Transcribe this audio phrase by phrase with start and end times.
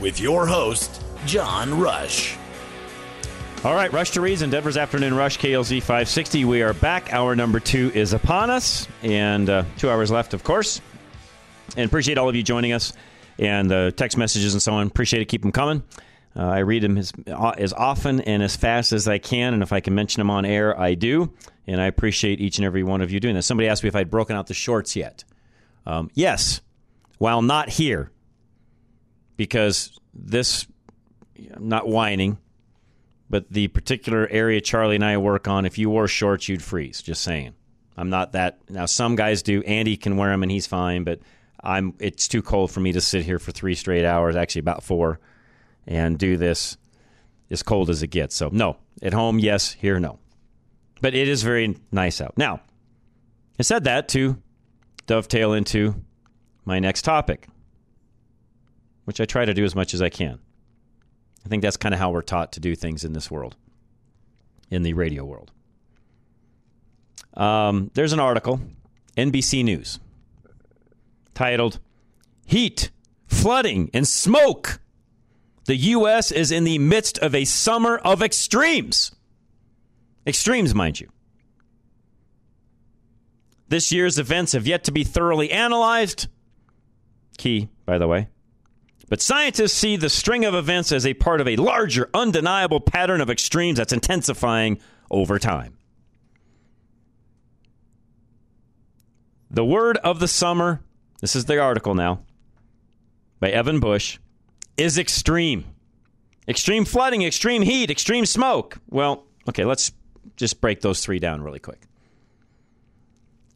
[0.00, 2.36] With your host, John Rush.
[3.62, 6.46] All right, Rush to Reason, Denver's Afternoon Rush, KLZ 560.
[6.46, 7.12] We are back.
[7.12, 10.80] Hour number two is upon us, and uh, two hours left, of course.
[11.76, 12.94] And appreciate all of you joining us
[13.38, 14.86] and the text messages and so on.
[14.86, 15.26] Appreciate it.
[15.26, 15.82] Keep them coming.
[16.34, 17.12] Uh, I read them as,
[17.58, 20.46] as often and as fast as I can, and if I can mention them on
[20.46, 21.30] air, I do.
[21.66, 23.44] And I appreciate each and every one of you doing this.
[23.44, 25.24] Somebody asked me if I'd broken out the shorts yet.
[25.84, 26.62] Um, yes,
[27.18, 28.10] while not here,
[29.40, 30.66] because this,
[31.54, 32.36] I'm not whining,
[33.30, 37.00] but the particular area Charlie and I work on, if you wore shorts, you'd freeze.
[37.00, 37.54] Just saying.
[37.96, 38.58] I'm not that.
[38.68, 39.62] Now, some guys do.
[39.62, 41.20] Andy can wear them and he's fine, but
[41.64, 41.94] I'm.
[42.00, 45.20] It's too cold for me to sit here for three straight hours, actually, about four,
[45.86, 46.76] and do this
[47.50, 48.36] as cold as it gets.
[48.36, 48.76] So, no.
[49.00, 49.72] At home, yes.
[49.72, 50.18] Here, no.
[51.00, 52.36] But it is very nice out.
[52.36, 52.60] Now,
[53.58, 54.36] I said that to
[55.06, 55.94] dovetail into
[56.66, 57.48] my next topic,
[59.10, 60.38] which I try to do as much as I can.
[61.44, 63.56] I think that's kind of how we're taught to do things in this world,
[64.70, 65.50] in the radio world.
[67.34, 68.60] Um, there's an article,
[69.16, 69.98] NBC News,
[71.34, 71.80] titled
[72.46, 72.92] Heat,
[73.26, 74.78] Flooding, and Smoke.
[75.64, 76.30] The U.S.
[76.30, 79.10] is in the midst of a summer of extremes.
[80.24, 81.08] Extremes, mind you.
[83.66, 86.28] This year's events have yet to be thoroughly analyzed.
[87.38, 88.28] Key, by the way.
[89.10, 93.20] But scientists see the string of events as a part of a larger, undeniable pattern
[93.20, 94.78] of extremes that's intensifying
[95.10, 95.76] over time.
[99.50, 100.80] The word of the summer,
[101.20, 102.20] this is the article now
[103.40, 104.18] by Evan Bush,
[104.76, 105.64] is extreme.
[106.46, 108.78] Extreme flooding, extreme heat, extreme smoke.
[108.88, 109.90] Well, okay, let's
[110.36, 111.80] just break those three down really quick.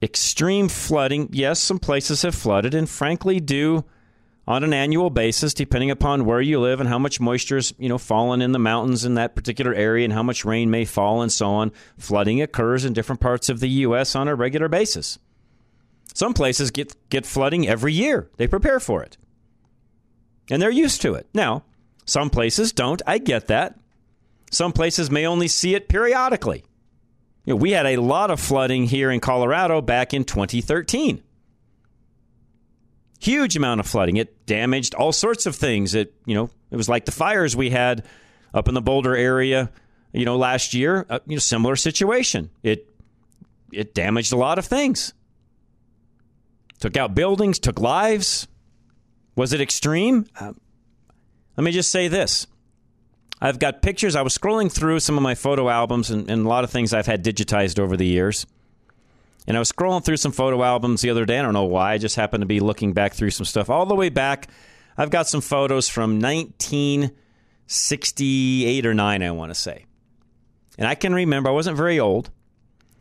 [0.03, 3.85] Extreme flooding, yes, some places have flooded, and frankly, do
[4.47, 7.99] on an annual basis, depending upon where you live and how much moisture's you know
[7.99, 11.33] fallen in the mountains in that particular area and how much rain may fall and
[11.33, 11.73] so on.
[11.99, 14.15] Flooding occurs in different parts of the U.S.
[14.15, 15.19] on a regular basis.
[16.13, 18.31] Some places get get flooding every year.
[18.37, 19.17] They prepare for it,
[20.51, 21.27] and they're used to it.
[21.33, 21.65] Now,
[22.05, 23.01] some places don't.
[23.07, 23.79] I get that.
[24.51, 26.65] Some places may only see it periodically.
[27.45, 31.23] You know, we had a lot of flooding here in Colorado back in 2013.
[33.21, 34.17] Huge amount of flooding.
[34.17, 35.95] It damaged all sorts of things.
[35.95, 38.05] It, you know, it was like the fires we had
[38.53, 39.71] up in the Boulder area,
[40.13, 41.07] you know, last year.
[41.09, 42.51] Uh, you know, similar situation.
[42.63, 42.89] It
[43.73, 45.15] it damaged a lot of things.
[46.81, 48.47] Took out buildings, took lives.
[49.37, 50.27] Was it extreme?
[50.39, 50.53] Uh,
[51.57, 52.47] let me just say this.
[53.41, 54.17] I've got pictures.
[54.17, 56.95] I was scrolling through some of my photo albums and, and, a lot of things
[56.95, 58.47] I've had digitized over the years.
[59.47, 61.39] And I was scrolling through some photo albums the other day.
[61.39, 61.93] I don't know why.
[61.93, 64.49] I just happened to be looking back through some stuff all the way back.
[64.97, 69.87] I've got some photos from 1968 or 9, I want to say.
[70.79, 72.31] And I can remember, I wasn't very old,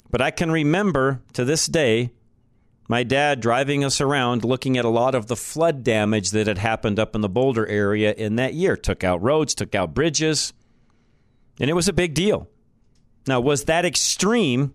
[0.09, 2.12] but I can remember to this day
[2.90, 6.57] my dad driving us around looking at a lot of the flood damage that had
[6.57, 8.75] happened up in the Boulder area in that year.
[8.75, 10.54] Took out roads, took out bridges,
[11.60, 12.50] and it was a big deal.
[13.25, 14.74] Now, was that extreme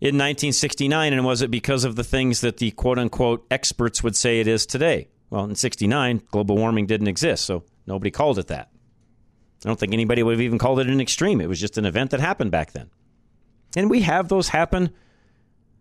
[0.00, 4.16] in 1969, and was it because of the things that the quote unquote experts would
[4.16, 5.08] say it is today?
[5.30, 8.70] Well, in 69, global warming didn't exist, so nobody called it that.
[9.64, 11.40] I don't think anybody would have even called it an extreme.
[11.40, 12.90] It was just an event that happened back then.
[13.74, 14.90] And we have those happen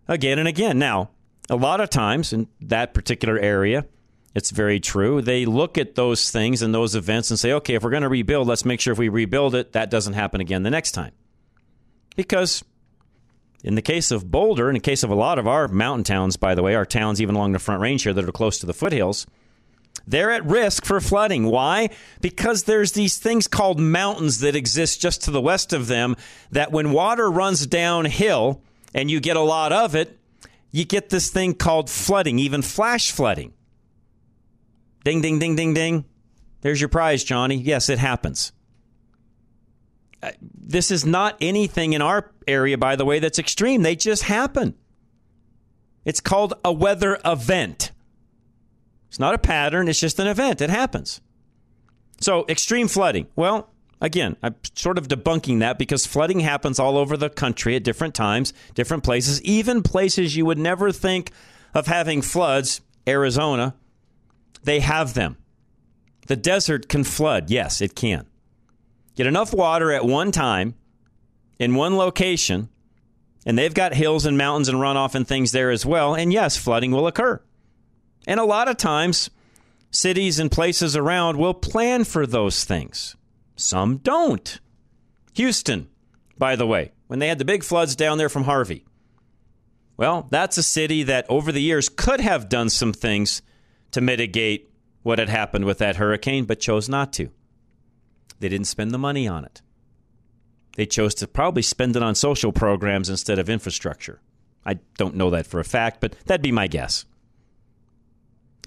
[0.08, 0.80] again and again.
[0.80, 1.12] Now,
[1.50, 3.86] a lot of times in that particular area,
[4.34, 5.22] it's very true.
[5.22, 8.10] They look at those things and those events and say, okay, if we're going to
[8.10, 11.12] rebuild, let's make sure if we rebuild it, that doesn't happen again the next time.
[12.16, 12.64] Because
[13.64, 16.38] in the case of Boulder, in the case of a lot of our mountain towns,
[16.38, 18.66] by the way, our towns even along the Front Range here that are close to
[18.66, 19.26] the foothills,
[20.08, 21.46] They're at risk for flooding.
[21.48, 21.90] Why?
[22.22, 26.16] Because there's these things called mountains that exist just to the west of them
[26.52, 28.62] that when water runs downhill
[28.94, 30.20] and you get a lot of it,
[30.72, 33.54] you get this thing called flooding, even flash flooding.
[35.04, 36.06] Ding, ding, ding, ding, ding.
[36.62, 37.56] There's your prize, Johnny.
[37.56, 38.52] Yes, it happens.
[40.42, 43.82] This is not anything in our area, by the way, that's extreme.
[43.82, 44.76] They just happen.
[46.04, 47.92] It's called a weather event.
[49.08, 50.62] It's not a pattern, it's just an event.
[50.62, 51.22] It happens.
[52.22, 53.28] So, extreme flooding.
[53.36, 53.70] Well,
[54.02, 58.14] again, I'm sort of debunking that because flooding happens all over the country at different
[58.14, 61.32] times, different places, even places you would never think
[61.74, 63.76] of having floods, Arizona,
[64.64, 65.38] they have them.
[66.28, 67.50] The desert can flood.
[67.50, 68.26] Yes, it can.
[69.16, 70.76] Get enough water at one time
[71.58, 72.70] in one location,
[73.46, 76.16] and they've got hills and mountains and runoff and things there as well.
[76.16, 77.42] And yes, flooding will occur.
[78.28, 79.30] And a lot of times,
[79.92, 83.16] cities and places around will plan for those things.
[83.56, 84.60] Some don't.
[85.34, 85.88] Houston,
[86.38, 88.86] by the way, when they had the big floods down there from Harvey.
[89.98, 93.42] Well, that's a city that over the years could have done some things
[93.92, 94.70] to mitigate
[95.04, 97.30] what had happened with that hurricane, but chose not to.
[98.46, 99.64] They didn't spend the money on it.
[100.76, 104.22] They chose to probably spend it on social programs instead of infrastructure.
[104.64, 107.06] I don't know that for a fact, but that'd be my guess.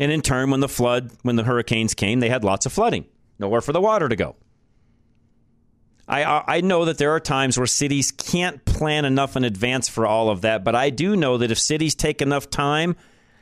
[0.01, 3.05] And in turn, when the flood, when the hurricanes came, they had lots of flooding,
[3.39, 4.35] nowhere for the water to go.
[6.09, 10.09] I, I know that there are times where cities can't plan enough in advance for
[10.09, 12.97] all of that, but I do know that if cities take enough time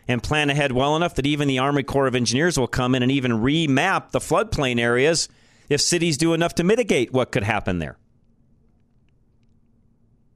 [0.07, 3.03] and plan ahead well enough, that even the Army Corps of Engineers will come in
[3.03, 5.31] and even remap the floodplain areas
[5.69, 7.99] if cities do enough to mitigate what could happen there.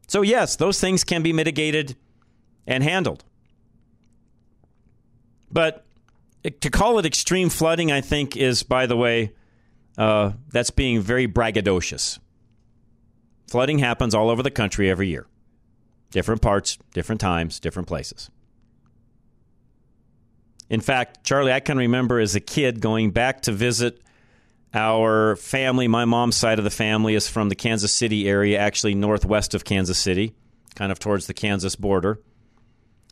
[0.08, 1.96] So, yes, those things can be mitigated
[2.66, 3.24] and handled.
[5.52, 5.84] But
[6.60, 9.32] to call it extreme flooding, I think, is, by the way,
[9.98, 12.18] uh, that's being very braggadocious.
[13.48, 15.26] Flooding happens all over the country every year.
[16.10, 18.30] Different parts, different times, different places.
[20.68, 24.00] In fact, Charlie, I can remember as a kid going back to visit
[24.72, 25.88] our family.
[25.88, 29.64] My mom's side of the family is from the Kansas City area, actually northwest of
[29.64, 30.34] Kansas City,
[30.74, 32.20] kind of towards the Kansas border.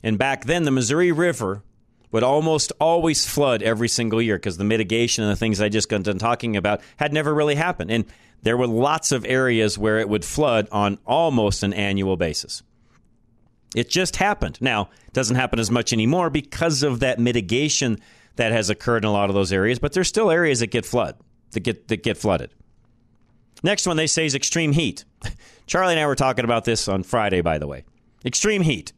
[0.03, 1.63] And back then, the Missouri River
[2.11, 5.89] would almost always flood every single year because the mitigation and the things I just
[5.89, 7.91] got done talking about had never really happened.
[7.91, 8.05] And
[8.43, 12.63] there were lots of areas where it would flood on almost an annual basis.
[13.75, 14.59] It just happened.
[14.63, 17.99] Now, it doesn't happen as much anymore because of that mitigation
[18.37, 20.87] that has occurred in a lot of those areas, but there's still areas that get
[20.87, 21.17] flood,
[21.53, 22.51] that get that get flooded.
[23.63, 25.05] Next one they say is extreme heat.
[25.67, 27.85] Charlie and I were talking about this on Friday, by the way.
[28.25, 28.93] Extreme heat.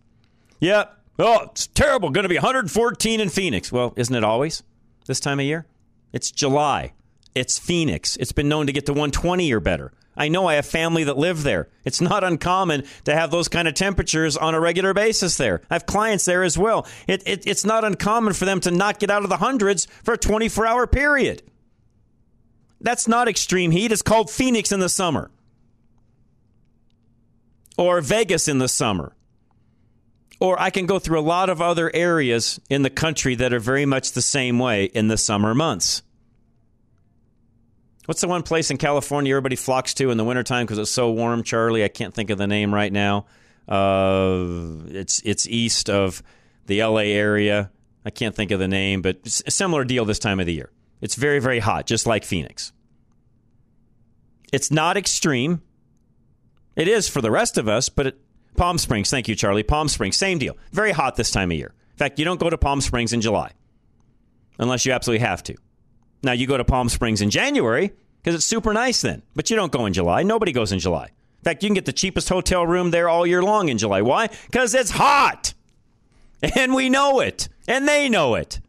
[0.61, 2.09] Yep, Oh, it's terrible.
[2.09, 3.71] Going to be 114 in Phoenix.
[3.71, 4.63] Well, isn't it always
[5.05, 5.67] this time of year?
[6.15, 6.95] It's July.
[7.35, 8.17] It's Phoenix.
[8.17, 9.93] It's been known to get to 120 or better.
[10.17, 11.69] I know I have family that live there.
[11.85, 15.61] It's not uncommon to have those kind of temperatures on a regular basis there.
[15.71, 16.87] I have clients there as well.
[17.07, 20.15] It, it, it's not uncommon for them to not get out of the hundreds for
[20.15, 21.43] a 24 hour period.
[22.81, 23.93] That's not extreme heat.
[23.93, 25.31] It's called Phoenix in the summer
[27.77, 29.15] or Vegas in the summer
[30.41, 33.61] or I can go through a lot of other areas in the country that are
[33.61, 36.03] very much the same way in the summer months.
[38.07, 41.13] What's the one place in California everybody flocks to in the wintertime because it's so
[41.13, 41.85] warm, Charlie?
[41.85, 43.27] I can't think of the name right now.
[43.69, 46.23] Uh, it's it's east of
[46.67, 47.71] the LA area.
[48.05, 50.71] I can't think of the name, but similar deal this time of the year.
[51.01, 52.73] It's very, very hot, just like Phoenix.
[54.53, 55.63] It's not extreme.
[56.77, 58.21] It is for the rest of us, but it,
[58.57, 59.11] Palm Springs.
[59.11, 59.63] Thank you, Charlie.
[59.63, 60.17] Palm Springs.
[60.17, 60.57] Same deal.
[60.73, 61.73] Very hot this time of year.
[61.93, 63.53] In fact, you don't go to Palm Springs in July
[64.59, 65.57] unless you absolutely have to.
[66.23, 67.93] Now, you go to Palm Springs in January
[68.23, 70.23] because it's super nice then, but you don't go in July.
[70.23, 71.07] Nobody goes in July.
[71.07, 74.03] In fact, you can get the cheapest hotel room there all year long in July.
[74.03, 74.29] Why?
[74.47, 75.55] Because it's hot.
[76.57, 77.49] And we know it.
[77.67, 78.61] And they know it.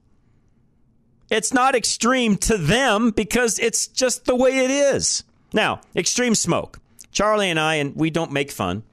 [1.31, 5.23] It's not extreme to them because it's just the way it is.
[5.53, 6.79] Now, extreme smoke.
[7.13, 8.83] Charlie and I, and we don't make fun,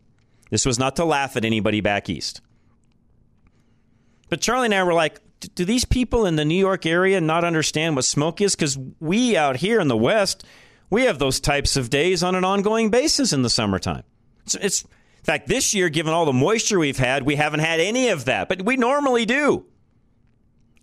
[0.51, 2.41] this was not to laugh at anybody back east.
[4.29, 5.21] But Charlie and I were like,
[5.55, 8.55] do these people in the New York area not understand what smoke is?
[8.55, 10.45] Because we out here in the West,
[10.91, 14.05] we have those types of days on an ongoing basis in the summertime.
[14.45, 17.81] It's, it's in fact, this year, given all the moisture we've had, we haven't had
[17.81, 19.67] any of that, but we normally do.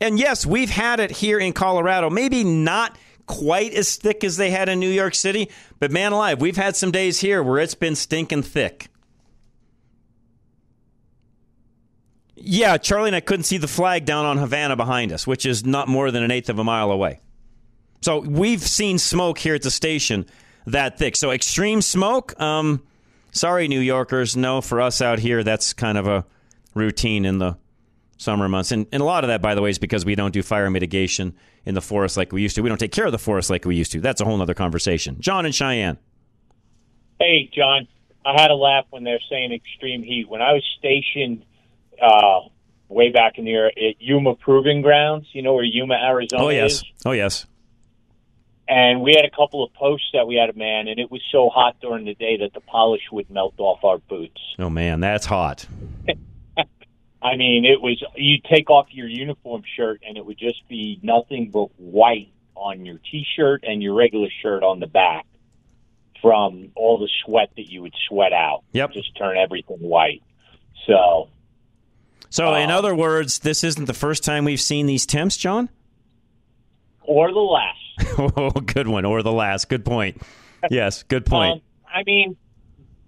[0.02, 4.52] And yes, we've had it here in Colorado, maybe not quite as thick as they
[4.52, 5.50] had in New York City,
[5.80, 8.88] but man alive, we've had some days here where it's been stinking thick.
[12.36, 15.66] Yeah, Charlie and I couldn't see the flag down on Havana behind us, which is
[15.66, 17.22] not more than an eighth of a mile away.
[18.02, 20.26] So we've seen smoke here at the station
[20.68, 21.16] that thick.
[21.16, 22.40] So extreme smoke.
[22.40, 22.84] Um,
[23.32, 24.38] sorry, New Yorkers.
[24.38, 26.26] No, for us out here, that's kind of a
[26.76, 27.58] routine in the
[28.26, 28.72] summer months.
[28.74, 30.70] And, and a lot of that, by the way, is because we don't do fire
[30.70, 31.34] mitigation
[31.66, 32.62] in the forest like we used to.
[32.62, 34.02] We don't take care of the forest like we used to.
[34.02, 35.16] That's a whole other conversation.
[35.22, 35.98] John and Cheyenne.
[37.20, 37.88] Hey, John.
[38.26, 40.28] I had a laugh when they're saying extreme heat.
[40.28, 41.46] When I was stationed
[42.02, 42.40] uh,
[42.90, 46.50] way back in the air at Yuma Proving Grounds, you know where Yuma, Arizona Oh,
[46.50, 46.74] yes.
[46.74, 46.84] is?
[47.06, 47.46] Oh, yes.
[48.68, 51.22] And we had a couple of posts that we had to man, and it was
[51.32, 54.42] so hot during the day that the polish would melt off our boots.
[54.58, 55.68] Oh, man, that's hot.
[57.26, 61.00] I mean, it was you take off your uniform shirt, and it would just be
[61.02, 65.26] nothing but white on your t-shirt and your regular shirt on the back
[66.22, 68.64] from all the sweat that you would sweat out.
[68.74, 68.92] Yep.
[68.94, 70.24] Just turn everything white.
[70.88, 71.30] So
[72.30, 75.70] So, in other words, this isn't the first time we've seen these temps, John?
[77.08, 77.80] or the last.
[78.38, 79.06] oh, good one.
[79.06, 79.70] Or the last.
[79.70, 80.22] Good point.
[80.70, 81.54] Yes, good point.
[81.54, 81.62] Um,
[81.94, 82.36] I mean,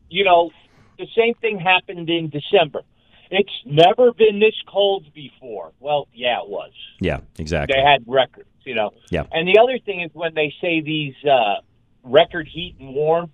[0.09, 0.51] you know,
[0.97, 2.81] the same thing happened in December.
[3.29, 5.71] It's never been this cold before.
[5.79, 6.71] Well, yeah, it was.
[6.99, 7.75] yeah, exactly.
[7.77, 8.91] They had records, you know.
[9.09, 9.23] Yeah.
[9.31, 11.55] And the other thing is when they say these uh,
[12.03, 13.31] record heat and warm.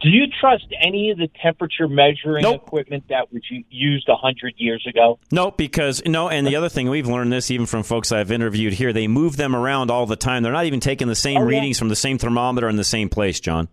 [0.00, 2.62] Do you trust any of the temperature measuring Nope.
[2.66, 5.18] equipment that was used a hundred years ago?
[5.30, 8.72] No, because no, and the other thing we've learned this even from folks I've interviewed
[8.72, 10.42] here, they move them around all the time.
[10.42, 11.56] They're not even taking the same Oh, yeah.
[11.58, 13.68] readings from the same thermometer in the same place, John.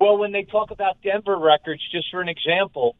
[0.00, 2.94] Well, when they talk about Denver records, just for an example,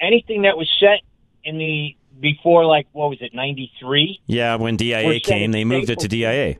[0.00, 1.00] anything that was set
[1.44, 4.20] in the before, like what was it, ninety three?
[4.26, 6.56] Yeah, when DIA came, they moved it to DIA.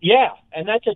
[0.00, 0.94] Yeah, and that's a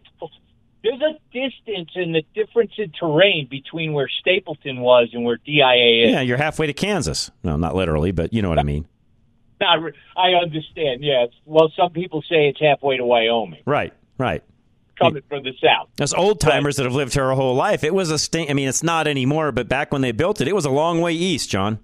[0.82, 6.06] there's a distance in the difference in terrain between where Stapleton was and where DIA
[6.06, 6.12] is.
[6.12, 7.30] Yeah, you're halfway to Kansas.
[7.42, 8.86] No, not literally, but you know what I mean.
[9.60, 9.78] Not
[10.16, 11.02] I understand.
[11.02, 11.30] Yes.
[11.44, 14.42] Well, some people say it's halfway to Wyoming, Right, right.
[14.98, 15.88] Coming from the south.
[16.00, 18.50] As old timers that have lived here a whole life, it was a sting.
[18.50, 21.00] I mean, it's not anymore, but back when they built it, it was a long
[21.00, 21.78] way east, John.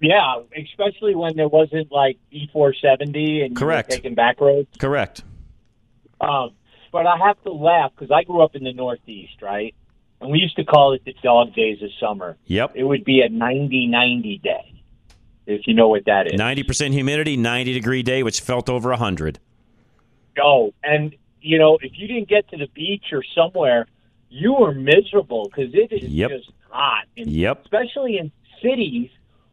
[0.00, 3.90] Yeah, especially when there wasn't like E four seventy and you were Correct.
[3.90, 4.68] taking back roads.
[4.78, 5.22] Correct.
[6.20, 6.50] Um,
[6.90, 9.74] but I have to laugh because I grew up in the Northeast, right?
[10.20, 12.36] And we used to call it the dog days of summer.
[12.46, 12.72] Yep.
[12.76, 14.82] It would be a 90-90 day,
[15.46, 16.34] if you know what that is.
[16.38, 19.38] Ninety percent humidity, ninety degree day, which felt over hundred.
[20.36, 20.72] go.
[20.82, 23.86] And you know, if you didn't get to the beach or somewhere,
[24.30, 26.30] you were miserable because it is Yep.
[26.30, 27.04] just hot.
[27.16, 27.62] And Yep.
[27.64, 28.30] Especially in
[28.62, 29.10] cities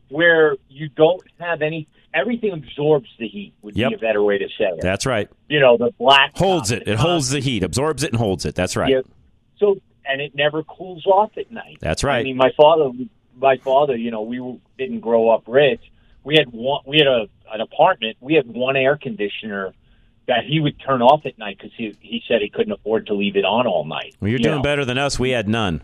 [0.09, 1.87] where you don't have any.
[2.13, 3.53] Everything absorbs the heat.
[3.61, 3.89] Would Yep.
[3.89, 4.81] be a better way to say it.
[4.81, 5.27] That's right.
[5.47, 6.87] you know, the black Holds it.
[6.87, 8.55] It holds the heat, absorbs it, and holds it.
[8.55, 8.89] That's right.
[8.91, 9.01] Yeah.
[9.59, 11.77] So and it never cools off at night.
[11.81, 12.19] That's right.
[12.19, 12.89] I mean, my father,
[13.37, 15.81] my father, you know, we didn't grow up rich.
[16.23, 16.81] We had one.
[16.87, 18.17] We had a an apartment.
[18.19, 19.73] We had one air conditioner
[20.29, 23.15] that he would turn off at night because he he said he couldn't afford to
[23.15, 24.15] leave it on all night.
[24.21, 24.61] Well, you're you doing know.
[24.61, 25.19] better than us.
[25.19, 25.81] We had none.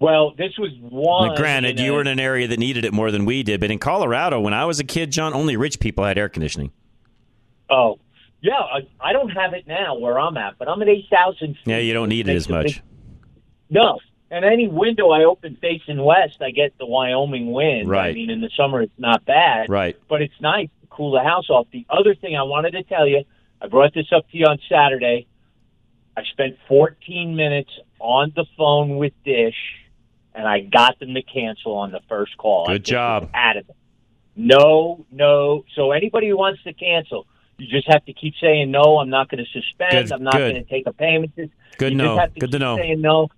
[0.00, 1.30] Well, this was one.
[1.30, 3.60] Now, granted, in you were in an area that needed it more than we did,
[3.60, 6.72] but in Colorado, when I was a kid, John, only rich people had air conditioning.
[7.70, 7.98] Oh,
[8.40, 8.58] yeah.
[8.58, 11.56] I, I don't have it now where I'm at, but I'm at eight thousand.
[11.64, 12.82] Yeah, you don't need it as much.
[13.70, 14.00] No.
[14.30, 17.94] And any window I open facing west, I get the Wyoming wind.
[17.94, 19.68] I mean, in the summer it's not bad.
[19.68, 19.96] Right.
[20.08, 20.68] But it's nice
[20.98, 21.68] cool the house off.
[21.72, 23.24] The other thing I wanted to tell you,
[23.62, 25.28] I brought this up to you on Saturday.
[26.16, 29.54] I spent 14 minutes on the phone with Dish,
[30.34, 32.66] and I got them to cancel on the first call.
[32.66, 33.30] Good job.
[33.32, 33.76] Adamant.
[34.34, 35.64] No, no.
[35.74, 37.26] So anybody who wants to cancel,
[37.58, 38.98] you just have to keep saying no.
[38.98, 40.08] I'm not going to suspend.
[40.08, 41.34] Good, I'm not going to take a payment.
[41.36, 42.04] Good you to know.
[42.16, 42.76] Just have to Good to know.
[42.76, 43.28] Saying no.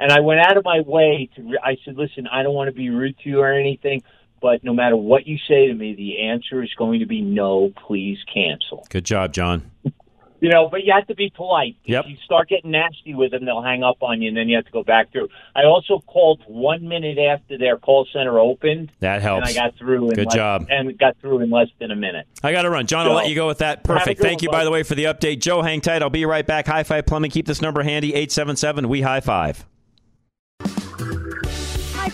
[0.00, 1.42] And I went out of my way to.
[1.42, 4.02] re- I said, "Listen, I don't want to be rude to you or anything,
[4.40, 7.72] but no matter what you say to me, the answer is going to be no.
[7.86, 9.70] Please cancel." Good job, John.
[10.40, 11.76] You know, but you have to be polite.
[11.84, 12.04] Yep.
[12.04, 14.56] If you start getting nasty with them, they'll hang up on you, and then you
[14.56, 15.28] have to go back through.
[15.56, 19.48] I also called one minute after their call center opened, That helps.
[19.48, 20.10] and I got through.
[20.10, 20.66] In Good less, job.
[20.70, 22.26] And got through in less than a minute.
[22.42, 22.86] I got to run.
[22.86, 23.82] John, I'll let you go with that.
[23.82, 24.20] Perfect.
[24.20, 25.40] Thank one, you, by the way, for the update.
[25.40, 26.02] Joe, hang tight.
[26.02, 26.68] I'll be right back.
[26.68, 27.32] High Five Plumbing.
[27.32, 29.66] Keep this number handy 877 We High Five.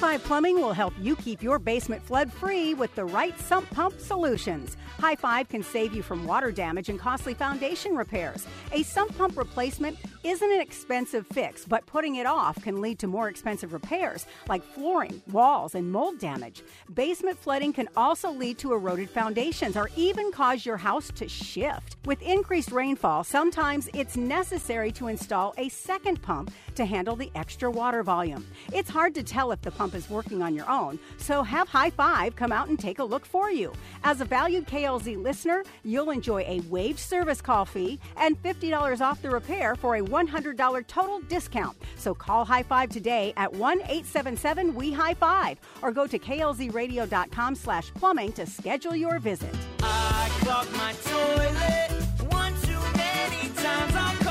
[0.04, 3.70] High Five Plumbing will help you keep your basement flood free with the right sump
[3.70, 4.76] pump solutions.
[4.98, 8.46] High Five can save you from water damage and costly foundation repairs.
[8.72, 13.06] A sump pump replacement isn't an expensive fix, but putting it off can lead to
[13.06, 16.62] more expensive repairs like flooring, walls, and mold damage.
[16.92, 21.96] Basement flooding can also lead to eroded foundations or even cause your house to shift.
[22.04, 27.70] With increased rainfall, sometimes it's necessary to install a second pump to handle the extra
[27.70, 28.46] water volume.
[28.72, 31.90] It's hard to tell if the pump is working on your own, so have High
[31.90, 33.72] Five come out and take a look for you.
[34.02, 39.22] As a valued KLZ listener, you'll enjoy a waived service call fee and $50 off
[39.22, 41.76] the repair for a $100 total discount.
[41.96, 47.54] So call High Five today at 1 877 We High Five or go to klzradio.com
[47.54, 49.54] slash plumbing to schedule your visit.
[49.82, 53.94] I clogged my toilet one too many times.
[53.94, 54.23] I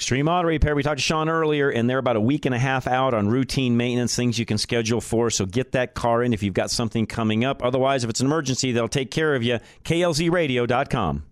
[0.00, 0.74] Extreme Auto Repair.
[0.74, 3.28] We talked to Sean earlier, and they're about a week and a half out on
[3.28, 5.28] routine maintenance, things you can schedule for.
[5.28, 7.62] So get that car in if you've got something coming up.
[7.62, 9.58] Otherwise, if it's an emergency, they'll take care of you.
[9.84, 11.24] KLZradio.com.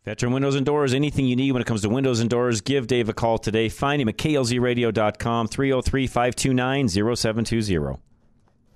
[0.05, 2.85] Veteran Windows and Doors, anything you need when it comes to windows and doors, give
[2.85, 3.69] Dave a call today.
[3.69, 7.99] Find him at klzradio.com, 303 529 0720.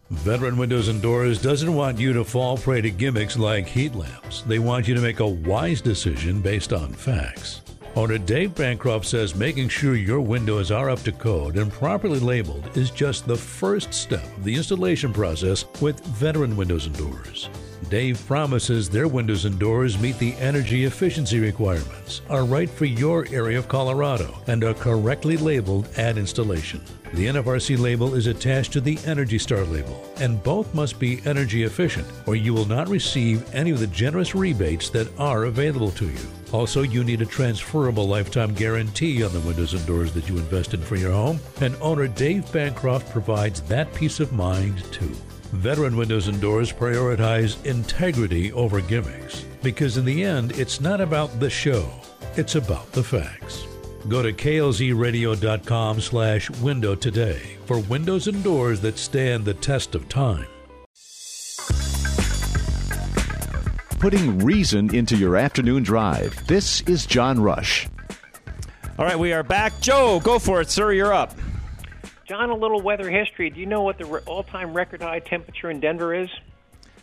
[0.10, 4.42] Veteran Windows and Doors doesn't want you to fall prey to gimmicks like heat lamps.
[4.42, 7.62] They want you to make a wise decision based on facts.
[7.96, 12.68] Owner Dave Bancroft says making sure your windows are up to code and properly labeled
[12.76, 17.50] is just the first step of the installation process with Veteran Windows and Doors.
[17.88, 23.26] Dave promises their windows and doors meet the energy efficiency requirements, are right for your
[23.32, 26.82] area of Colorado, and are correctly labeled at installation.
[27.14, 31.64] The NFRC label is attached to the Energy Star label, and both must be energy
[31.64, 36.06] efficient, or you will not receive any of the generous rebates that are available to
[36.06, 36.20] you.
[36.52, 40.76] Also, you need a transferable lifetime guarantee on the windows and doors that you invest
[40.76, 45.16] in for your home, and owner Dave Bancroft provides that peace of mind too.
[45.52, 51.40] Veteran Windows and Doors prioritize integrity over gimmicks because in the end, it's not about
[51.40, 51.90] the show,
[52.36, 53.66] it's about the facts.
[54.08, 60.08] Go to klzradio.com slash window today for windows and doors that stand the test of
[60.08, 60.48] time.
[64.00, 66.48] Putting reason into your afternoon drive.
[66.48, 67.90] This is John Rush.
[68.98, 69.82] All right, we are back.
[69.82, 70.94] Joe, go for it, sir.
[70.94, 71.34] You're up.
[72.30, 73.50] John, a little weather history.
[73.50, 76.30] Do you know what the re- all-time record high temperature in Denver is?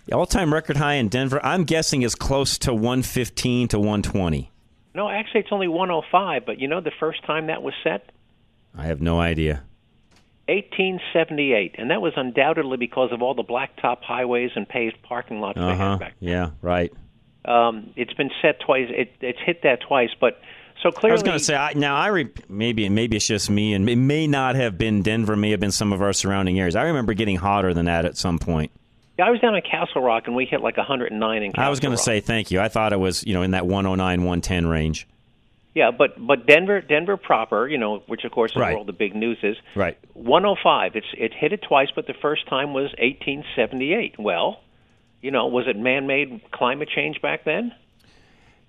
[0.07, 4.53] The all-time record high in Denver, I'm guessing, is close to 115 to 120.
[4.95, 6.47] No, actually, it's only 105.
[6.47, 8.13] But you know the first time that was set?
[8.77, 9.65] I have no idea.
[10.49, 15.57] 1878, and that was undoubtedly because of all the blacktop highways and paved parking lots
[15.59, 15.97] they Uh had huh.
[15.99, 16.15] back.
[16.21, 16.93] Yeah, right.
[17.45, 18.87] Um, it's been set twice.
[18.91, 20.41] It, it's hit that twice, but
[20.87, 21.13] so clearly.
[21.13, 21.97] I was going to say I, now.
[21.97, 25.37] I re, maybe maybe it's just me, and it may not have been Denver.
[25.37, 26.77] May have been some of our surrounding areas.
[26.77, 28.71] I remember getting hotter than that at some point.
[29.19, 31.71] Yeah, I was down in Castle Rock, and we hit like 109 in Castle I
[31.71, 32.61] was going to say thank you.
[32.61, 35.09] I thought it was you know in that 109 110 range.
[35.75, 38.69] Yeah, but but Denver, Denver proper, you know, which of course is Right.
[38.71, 39.57] where all the big news is.
[39.75, 39.99] Right.
[40.15, 40.97] 105.
[40.97, 44.19] It's it hit it twice, but the first time was 1878.
[44.19, 44.61] Well,
[45.21, 47.73] you know, was it man-made climate change back then?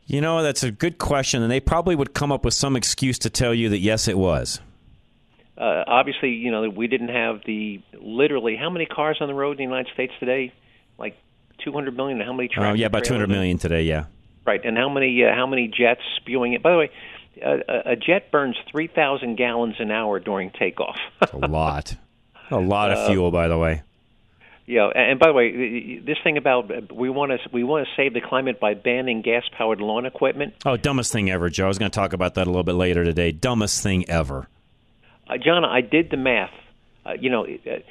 [0.08, 3.20] You know that's a good question, and they probably would come up with some excuse
[3.20, 4.62] to tell you that yes, it was.
[5.58, 9.52] Uh, obviously, you know, we didn't have the literally how many cars on the road
[9.52, 10.54] in the United States today?
[10.98, 11.17] Like
[11.63, 12.22] 200 million.
[12.22, 12.50] How many?
[12.58, 13.82] Oh yeah, about 200 million today.
[13.84, 14.06] Yeah.
[14.46, 16.63] Right, and how many uh, how many jets spewing it?
[16.63, 16.89] By the way,
[17.43, 20.96] a- a jet burns 3,000 gallons an hour during takeoff.
[21.34, 21.96] a lot.
[22.50, 23.82] A lot of Uh, fuel, by the way.
[24.67, 27.88] Yeah, and and by the way, this thing about uh, we want to we want
[27.88, 30.56] to save the climate by banning gas-powered lawn equipment.
[30.65, 31.65] Oh, dumbest thing ever, Joe.
[31.65, 33.32] I was going to talk about that a little bit later today.
[33.32, 34.47] Dumbest thing ever.
[35.30, 36.51] Uh, John, I did the math.
[37.06, 37.86] Uh, you know, it, it,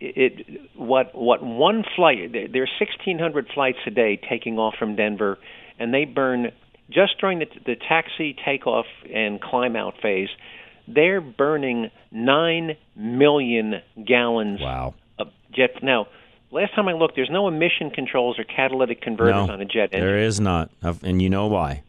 [0.00, 2.32] it what what one flight?
[2.32, 5.38] there- are 1,600 flights a day taking off from Denver,
[5.78, 6.50] and they burn
[6.90, 10.30] just during the, the taxi takeoff and climb out phase.
[10.88, 14.94] They're burning nine million gallons wow.
[15.58, 15.82] Of jet.
[15.82, 16.08] Now,
[16.50, 19.92] last time I looked, there's no emission controls or catalytic converters no, on a jet
[19.92, 20.00] engine.
[20.00, 21.82] there is not, and you know why.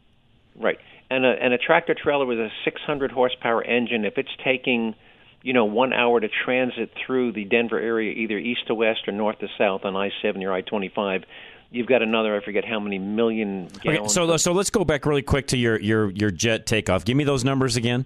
[0.60, 0.80] Right.
[1.10, 4.94] And a and a tractor trailer with a 600 horsepower engine, if it's taking,
[5.42, 9.14] you know, one hour to transit through the Denver area, either east to west or
[9.14, 11.24] north to south on I-70 or I-25,
[11.72, 13.86] you've got another I forget how many million gallons.
[13.86, 17.06] Okay, so so let's go back really quick to your your your jet takeoff.
[17.06, 18.06] Give me those numbers again.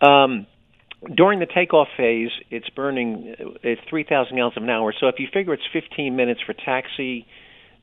[0.00, 0.46] Um,
[1.14, 4.94] during the takeoff phase, it's burning it's 3,000 gallons an hour.
[4.98, 7.26] So if you figure it's 15 minutes for taxi,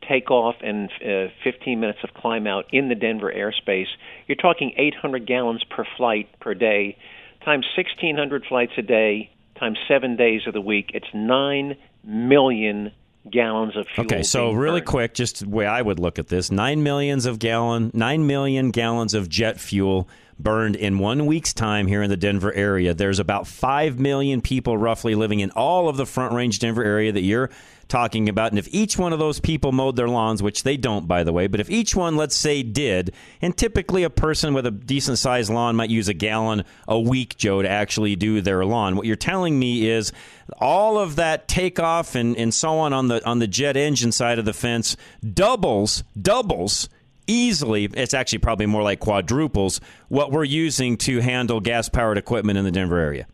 [0.07, 3.87] takeoff, and uh, 15 minutes of climb out in the Denver airspace,
[4.27, 6.97] you're talking 800 gallons per flight per day,
[7.43, 9.29] times 1,600 flights a day,
[9.59, 10.91] times seven days of the week.
[10.93, 12.91] It's nine million
[13.29, 14.05] gallons of fuel.
[14.05, 14.87] Okay, so really burned.
[14.87, 18.71] quick, just the way I would look at this: nine millions of gallon, nine million
[18.71, 20.07] gallons of jet fuel
[20.39, 22.93] burned in one week's time here in the Denver area.
[22.93, 27.11] There's about five million people roughly living in all of the Front Range Denver area
[27.11, 27.49] that you're
[27.89, 28.51] talking about.
[28.51, 31.33] And if each one of those people mowed their lawns, which they don't, by the
[31.33, 35.17] way, but if each one, let's say, did, and typically a person with a decent
[35.17, 38.95] sized lawn might use a gallon a week, Joe, to actually do their lawn.
[38.95, 40.13] What you're telling me is
[40.59, 44.39] all of that takeoff and, and so on on the on the jet engine side
[44.39, 44.95] of the fence
[45.33, 46.89] doubles doubles
[47.29, 52.57] easily it's actually probably more like quadruples what we're using to handle gas powered equipment
[52.57, 53.27] in the Denver area.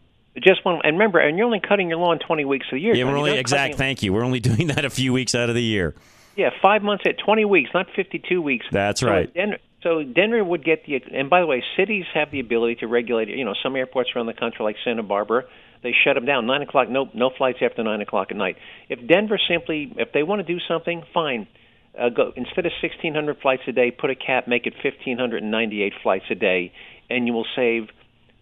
[0.43, 2.93] Just one, and remember, and you're only cutting your lawn 20 weeks a year.
[2.93, 3.61] Yeah, we're only exact.
[3.71, 4.11] cutting- Thank you.
[4.11, 5.95] We're only doing that a few weeks out of the year.
[6.35, 8.65] Yeah, five months at 20 weeks, not 52 weeks.
[8.69, 9.33] That's So right.
[9.33, 12.87] Denver, so Denver would get the, and by the way, cities have the ability to
[12.87, 13.29] regulate.
[13.29, 15.45] You know, some airports around the country, like Santa Barbara,
[15.83, 16.45] they shut them down.
[16.47, 18.57] Nine o'clock, no, no flights after nine o'clock at night.
[18.89, 21.47] If Denver simply, if they want to do something, fine.
[21.97, 26.25] Uh, go instead of 1,600 flights a day, put a cap, make it 1,598 flights
[26.29, 26.71] a day,
[27.09, 27.89] and you will save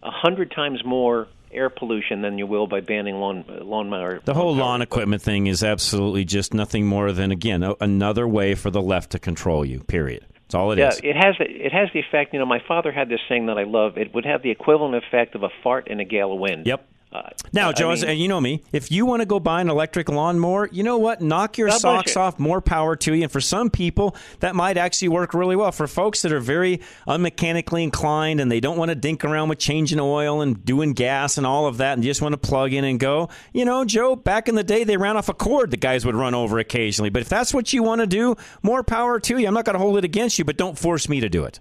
[0.02, 4.20] a hundred times more air pollution than you will by banning lawn lawnmower.
[4.24, 8.54] The whole lawn equipment thing is absolutely just nothing more than again a- another way
[8.54, 9.80] for the left to control you.
[9.80, 10.26] Period.
[10.32, 11.00] That's all it yeah, is.
[11.02, 12.34] it has the, it has the effect.
[12.34, 13.96] You know, my father had this saying that I love.
[13.96, 16.66] It would have the equivalent effect of a fart in a gale of wind.
[16.66, 16.86] Yep.
[17.14, 18.60] Uh, Now, I Joe, as- mean- and you know me.
[18.72, 21.20] If you want to go buy an electric lawnmower, you know what?
[21.20, 22.20] Knock your socks you.
[22.20, 22.40] off.
[22.40, 23.22] More power to you.
[23.22, 25.70] And for some people, that might actually work really well.
[25.70, 29.58] For folks that are very unmechanically inclined and they don't want to dink around with
[29.60, 32.82] changing oil and doing gas and all of that, and just want to plug in
[32.84, 34.16] and go, you know, Joe.
[34.16, 35.70] Back in the day, they ran off a cord.
[35.70, 37.10] The guys would run over occasionally.
[37.10, 39.46] But if that's what you want to do, more power to you.
[39.46, 41.60] I'm not going to hold it against you, but don't force me to do it.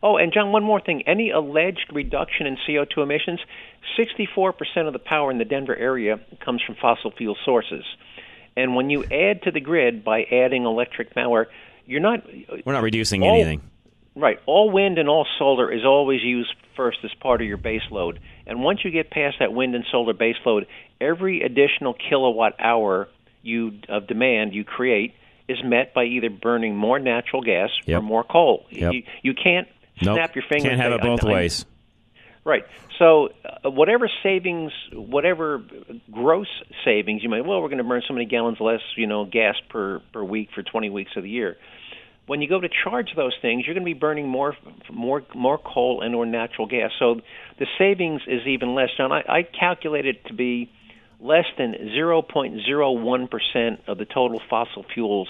[0.00, 1.02] Oh, and John, one more thing.
[1.08, 3.40] Any alleged reduction in CO2 emissions,
[3.98, 7.84] 64% of the power in the Denver area comes from fossil fuel sources.
[8.56, 11.48] And when you add to the grid by adding electric power,
[11.86, 12.24] you're not
[12.64, 13.62] We're not reducing all- anything.
[14.14, 14.40] Right.
[14.46, 18.18] All wind and all solar is always used first as part of your base load.
[18.48, 20.66] And once you get past that wind and solar base load,
[21.00, 23.08] every additional kilowatt hour
[23.42, 25.14] you of demand you create
[25.46, 28.00] is met by either burning more natural gas Yep.
[28.00, 28.66] or more coal.
[28.70, 28.92] Yep.
[28.92, 29.68] You, you can't
[30.02, 30.16] Nope.
[30.16, 30.68] snap your fingers.
[30.68, 31.64] Can't have it both ways.
[32.48, 32.64] Right.
[32.98, 35.62] So, uh, whatever savings, whatever
[36.10, 36.46] gross
[36.82, 39.56] savings you might, well, we're going to burn so many gallons less, you know, gas
[39.68, 41.58] per per week for 20 weeks of the year.
[42.26, 44.56] When you go to charge those things, you're going to be burning more
[44.90, 46.90] more more coal and or natural gas.
[46.98, 47.20] So
[47.58, 48.88] the savings is even less.
[48.96, 50.72] John, I, I calculate it to be
[51.20, 55.28] less than 0.01 percent of the total fossil fuels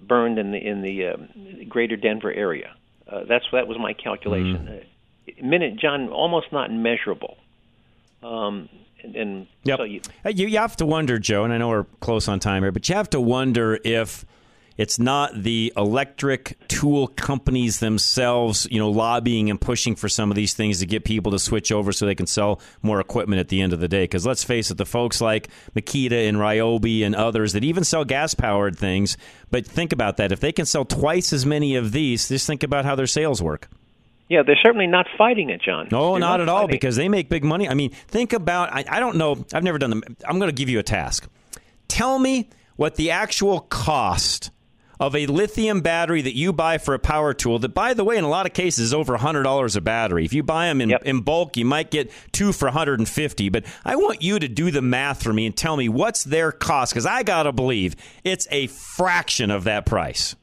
[0.00, 1.28] burned in the in the um,
[1.68, 2.74] greater Denver area.
[3.08, 4.66] Uh, that's that was my calculation.
[4.66, 4.95] Uh,
[5.42, 7.36] minute, John, almost not measurable.
[8.22, 8.68] Um,
[9.02, 9.78] and, and Yep.
[9.78, 12.62] so you, You, you have to wonder, Joe, and I know we're close on time
[12.62, 14.24] here, but you have to wonder if
[14.78, 20.34] it's not the electric tool companies themselves, you know, lobbying and pushing for some of
[20.34, 23.48] these things to get people to switch over so they can sell more equipment at
[23.48, 24.04] the end of the day.
[24.04, 28.04] Because let's face it, the folks like Makita and Ryobi and others that even sell
[28.04, 29.16] gas powered things,
[29.50, 30.30] but think about that.
[30.30, 33.42] If they can sell twice as many of these, just think about how their sales
[33.42, 33.68] work.
[34.28, 35.88] Yeah, they're certainly not fighting it, John.
[35.90, 37.68] No, They're not at all, because they make big money.
[37.68, 38.72] I mean, think about.
[38.72, 39.44] I, I don't know.
[39.54, 40.02] I've never done them.
[40.26, 41.28] I'm going to give you a task.
[41.88, 44.50] Tell me what the actual cost
[44.98, 48.16] of a lithium battery that you buy for a power tool that, by the way,
[48.16, 50.24] in a lot of cases is over $100 a battery.
[50.24, 53.96] If you buy them in, in bulk, you might get two for 150 But I
[53.96, 57.06] want you to do the math for me and tell me what's their cost because
[57.06, 60.34] I got to believe it's a fraction of that price.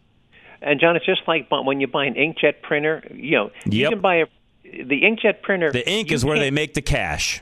[0.63, 3.04] And John, it's just like when you buy an inkjet printer.
[3.13, 4.26] You know, you can buy a
[4.63, 5.71] the inkjet printer.
[5.71, 7.41] The ink is where they make the cash.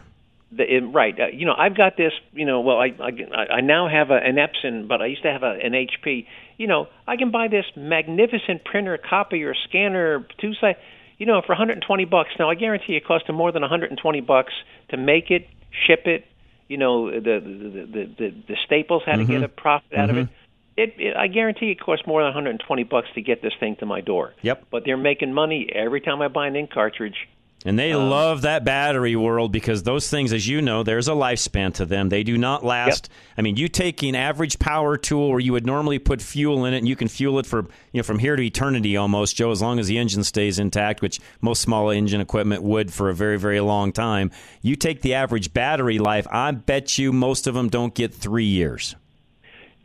[0.53, 1.17] The, right.
[1.17, 2.11] Uh, you know, I've got this.
[2.33, 5.31] You know, well, I I, I now have a, an Epson, but I used to
[5.31, 6.25] have a, an HP.
[6.57, 10.75] You know, I can buy this magnificent printer, copier, scanner, two side.
[11.17, 12.31] You know, for 120 bucks.
[12.39, 14.53] Now, I guarantee it cost them more than 120 bucks
[14.89, 15.47] to make it,
[15.85, 16.25] ship it.
[16.67, 19.45] You know, the the the the, the Staples had to get Mhm.
[19.45, 20.23] a profit out of Mhm.
[20.23, 20.29] it.
[20.81, 21.15] It, it.
[21.15, 24.33] I guarantee it costs more than 120 bucks to get this thing to my door.
[24.41, 24.65] Yep.
[24.71, 27.27] But they're making money every time I buy an ink cartridge.
[27.63, 31.11] And they Um, love that battery world because those things, as you know, there's a
[31.11, 32.09] lifespan to them.
[32.09, 33.07] They do not last.
[33.37, 36.73] I mean, you take an average power tool where you would normally put fuel in
[36.73, 37.59] it, and you can fuel it for
[37.91, 41.03] you know from here to eternity almost, Joe, as long as the engine stays intact,
[41.03, 44.31] which most small engine equipment would for a very very long time.
[44.63, 46.25] You take the average battery life.
[46.31, 48.95] I bet you most of them don't get three years.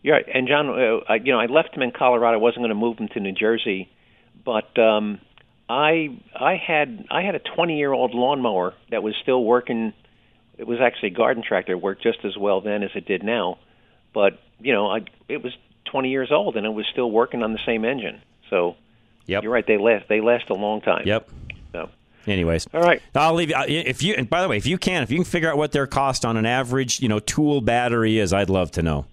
[0.07, 0.27] Yeah, right.
[0.33, 2.37] and John, uh, I, you know, I left him in Colorado.
[2.37, 3.91] I wasn't going to move him to New Jersey,
[4.45, 5.21] but um,
[5.69, 9.93] I I had I had a 20 year old lawnmower that was still working.
[10.59, 11.73] It was actually a garden tractor.
[11.73, 13.59] It worked just as well then as it did now,
[14.15, 15.53] but you know, I it was
[15.87, 18.23] 20 years old and it was still working on the same engine.
[18.49, 18.77] So,
[19.27, 19.43] yep.
[19.43, 19.67] you're right.
[19.67, 21.03] They last they last a long time.
[21.05, 21.29] Yep.
[21.73, 21.89] So.
[22.29, 23.03] Anyways, all right.
[23.13, 23.57] I'll leave you.
[23.67, 25.73] If you, and by the way, if you can, if you can figure out what
[25.73, 29.07] their cost on an average, you know, tool battery is, I'd love to know.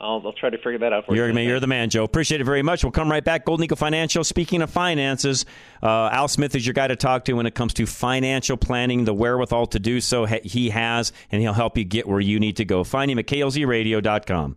[0.00, 1.38] I'll, I'll try to figure that out for You're, you.
[1.40, 2.04] you're the man, Joe.
[2.04, 2.84] Appreciate it very much.
[2.84, 3.44] We'll come right back.
[3.44, 4.22] Golden Eagle Financial.
[4.22, 5.44] Speaking of finances,
[5.82, 9.04] uh, Al Smith is your guy to talk to when it comes to financial planning,
[9.04, 12.38] the wherewithal to do so he- he has, and he'll help you get where you
[12.38, 12.84] need to go.
[12.84, 14.56] Find him at klzradio.com.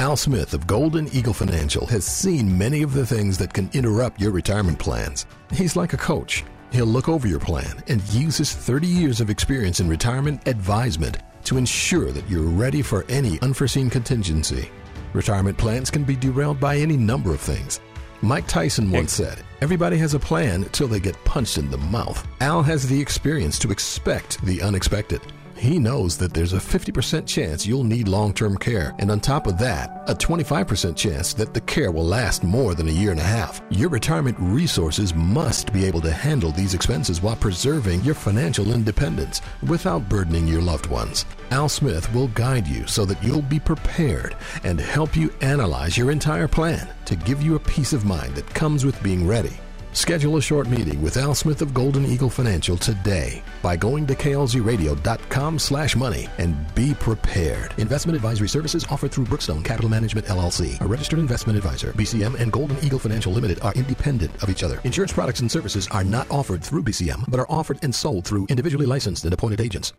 [0.00, 4.20] Al Smith of Golden Eagle Financial has seen many of the things that can interrupt
[4.20, 5.26] your retirement plans.
[5.52, 6.44] He's like a coach.
[6.70, 11.16] He'll look over your plan and use his 30 years of experience in retirement advisement
[11.48, 14.70] to ensure that you're ready for any unforeseen contingency.
[15.14, 17.80] Retirement plans can be derailed by any number of things.
[18.20, 22.26] Mike Tyson once said, Everybody has a plan till they get punched in the mouth.
[22.40, 25.22] Al has the experience to expect the unexpected.
[25.58, 29.48] He knows that there's a 50% chance you'll need long term care, and on top
[29.48, 33.18] of that, a 25% chance that the care will last more than a year and
[33.18, 33.60] a half.
[33.70, 39.40] Your retirement resources must be able to handle these expenses while preserving your financial independence
[39.66, 41.24] without burdening your loved ones.
[41.50, 46.12] Al Smith will guide you so that you'll be prepared and help you analyze your
[46.12, 49.58] entire plan to give you a peace of mind that comes with being ready.
[49.98, 54.14] Schedule a short meeting with Al Smith of Golden Eagle Financial today by going to
[54.14, 57.74] klzradio.com slash money and be prepared.
[57.78, 61.92] Investment advisory services offered through Brookstone Capital Management LLC, a registered investment advisor.
[61.94, 64.80] BCM and Golden Eagle Financial Limited are independent of each other.
[64.84, 68.46] Insurance products and services are not offered through BCM, but are offered and sold through
[68.48, 69.92] individually licensed and appointed agents.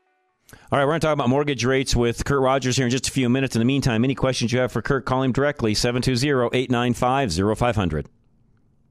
[0.71, 3.09] All right, we're going to talk about mortgage rates with Kurt Rogers here in just
[3.09, 3.53] a few minutes.
[3.53, 8.07] In the meantime, any questions you have for Kurt, call him directly, 720 895 0500.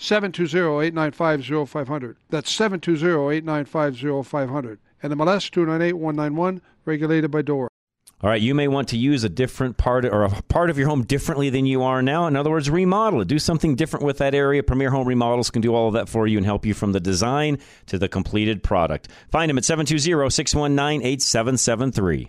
[0.00, 2.16] 720-895-0500.
[2.30, 4.78] That's 720-895-0500.
[5.02, 7.70] And MLS 298-191, regulated by DORA.
[8.22, 10.88] All right, you may want to use a different part or a part of your
[10.88, 12.26] home differently than you are now.
[12.26, 13.28] In other words, remodel it.
[13.28, 14.62] Do something different with that area.
[14.62, 17.00] Premier Home Remodels can do all of that for you and help you from the
[17.00, 19.08] design to the completed product.
[19.30, 22.28] Find them at 720-619-8773.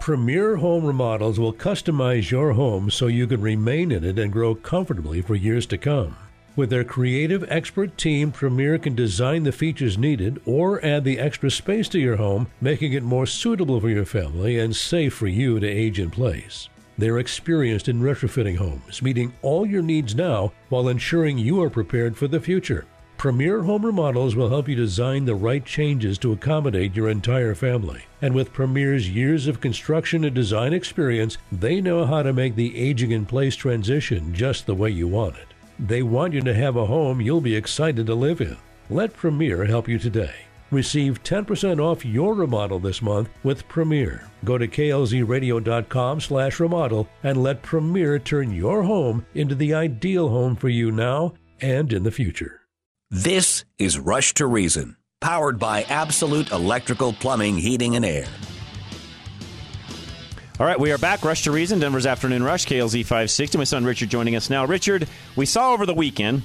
[0.00, 4.56] Premier Home Remodels will customize your home so you can remain in it and grow
[4.56, 6.16] comfortably for years to come.
[6.58, 11.52] With their creative expert team, Premier can design the features needed or add the extra
[11.52, 15.60] space to your home, making it more suitable for your family and safe for you
[15.60, 16.68] to age in place.
[16.98, 22.16] They're experienced in retrofitting homes, meeting all your needs now while ensuring you are prepared
[22.16, 22.86] for the future.
[23.18, 28.02] Premier Home Remodels will help you design the right changes to accommodate your entire family.
[28.20, 32.76] And with Premier's years of construction and design experience, they know how to make the
[32.76, 35.54] aging in place transition just the way you want it.
[35.78, 38.56] They want you to have a home you'll be excited to live in.
[38.90, 40.34] Let Premier help you today.
[40.70, 44.28] Receive 10% off your remodel this month with Premier.
[44.44, 50.56] Go to klzradio.com slash remodel and let Premier turn your home into the ideal home
[50.56, 52.62] for you now and in the future.
[53.10, 58.26] This is Rush to Reason, powered by Absolute Electrical Plumbing, Heating, and Air.
[60.60, 61.24] All right, we are back.
[61.24, 63.58] Rush to Reason, Denver's Afternoon Rush, KLZ 560.
[63.58, 64.64] My son Richard joining us now.
[64.64, 66.42] Richard, we saw over the weekend,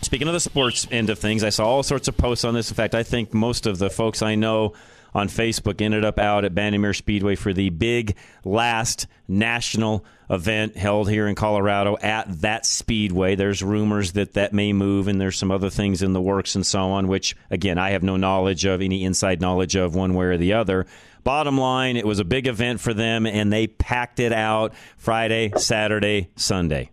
[0.00, 2.70] speaking of the sports end of things, I saw all sorts of posts on this.
[2.70, 4.74] In fact, I think most of the folks I know
[5.12, 11.10] on Facebook ended up out at Bandimere Speedway for the big last national event held
[11.10, 13.34] here in Colorado at that speedway.
[13.34, 16.64] There's rumors that that may move, and there's some other things in the works and
[16.64, 20.26] so on, which, again, I have no knowledge of, any inside knowledge of one way
[20.26, 20.86] or the other.
[21.28, 25.52] Bottom line, it was a big event for them, and they packed it out Friday,
[25.56, 26.90] Saturday, Sunday.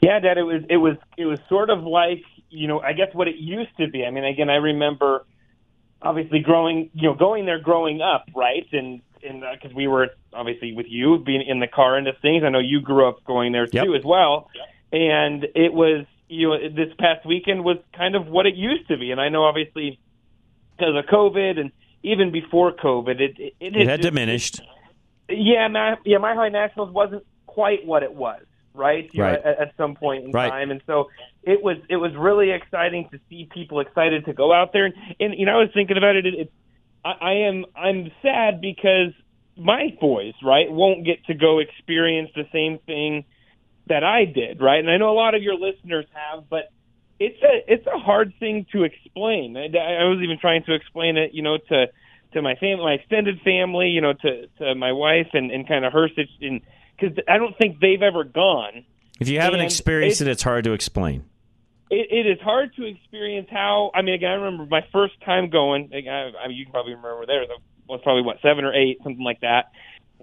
[0.00, 3.08] Yeah, Dad, it was it was it was sort of like you know I guess
[3.14, 4.04] what it used to be.
[4.04, 5.26] I mean, again, I remember
[6.00, 8.68] obviously growing you know going there growing up, right?
[8.70, 12.44] And and uh, because we were obviously with you being in the car into things.
[12.44, 14.48] I know you grew up going there too as well,
[14.92, 18.96] and it was you know this past weekend was kind of what it used to
[18.96, 19.10] be.
[19.10, 19.98] And I know obviously
[20.76, 24.60] because of COVID and even before COVID, it it, It had diminished.
[25.28, 28.42] yeah, my yeah, Mile High Nationals wasn't quite what it was,
[28.74, 29.08] right?
[29.12, 30.48] You know, at, at some point in Right.
[30.50, 31.10] time, and so
[31.42, 34.86] it was it was really exciting to see people excited to go out there.
[34.86, 36.26] And, and you know, I was thinking about it.
[36.26, 36.52] it, it
[37.04, 39.12] I, I am I'm sad because
[39.56, 43.24] my boys, right, won't get to go experience the same thing
[43.88, 44.78] that I did, right?
[44.78, 46.64] And I know a lot of your listeners have, but
[47.20, 49.56] it's a it's a hard thing to explain.
[49.56, 51.86] I, I was even trying to explain it, you know, to
[52.32, 55.84] to my family, my extended family, you know, to to my wife and and kind
[55.84, 56.62] of her situation,
[56.98, 58.84] because I don't think they've ever gone.
[59.20, 61.24] If you haven't And experienced it, it's hard to explain.
[61.90, 63.90] It, it is hard to experience how.
[63.94, 65.90] I mean, again, I remember my first time going.
[65.92, 67.44] I, I mean, you can probably remember there.
[67.88, 69.72] Was probably what seven or eight, something like that,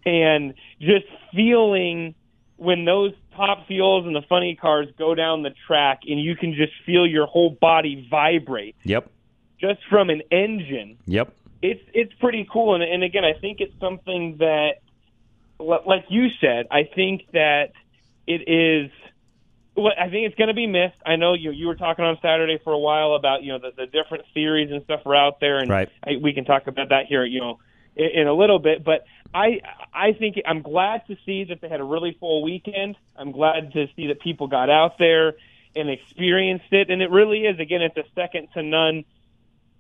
[0.06, 2.14] and just feeling
[2.58, 6.54] when those top fuels and the funny cars go down the track, and you can
[6.54, 9.12] just feel your whole body vibrate Yep.
[9.60, 10.98] just from an engine.
[11.06, 11.34] Yep.
[11.62, 14.76] It's it's pretty cool, and and again, I think it's something that,
[15.60, 17.72] like you said, I think that
[18.28, 18.92] it is.
[19.78, 20.96] Well, I think it's going to be missed.
[21.06, 23.72] I know you you were talking on Saturday for a while about you know the,
[23.76, 25.90] the different theories and stuff are out there, and Right.
[26.06, 27.58] I, we can talk about that here, you know,
[27.96, 28.84] in, in a little bit.
[28.84, 29.62] But I
[29.94, 32.96] I think I'm glad to see that they had a really full weekend.
[33.16, 35.34] I'm glad to see that people got out there
[35.76, 39.04] and experienced it, and it really is again, it's a second to none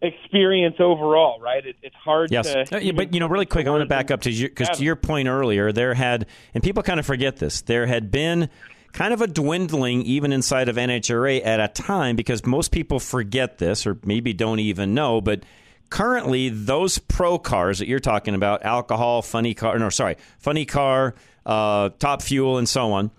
[0.01, 1.65] experience overall, right?
[1.65, 2.75] It, it's hard Yes, to.
[2.75, 4.77] Uh, yeah, but you know, really quick, I want to back up to you because
[4.77, 8.49] to your point earlier, there had, and people kind of forget this, there had been
[8.91, 13.57] kind of a dwindling even inside of NHRA at a time because most people forget
[13.57, 15.43] this or maybe don't even know, but
[15.89, 21.15] currently those pro cars that you're talking about, alcohol, funny car, no, sorry, funny car,
[21.45, 23.11] uh, top fuel, and so on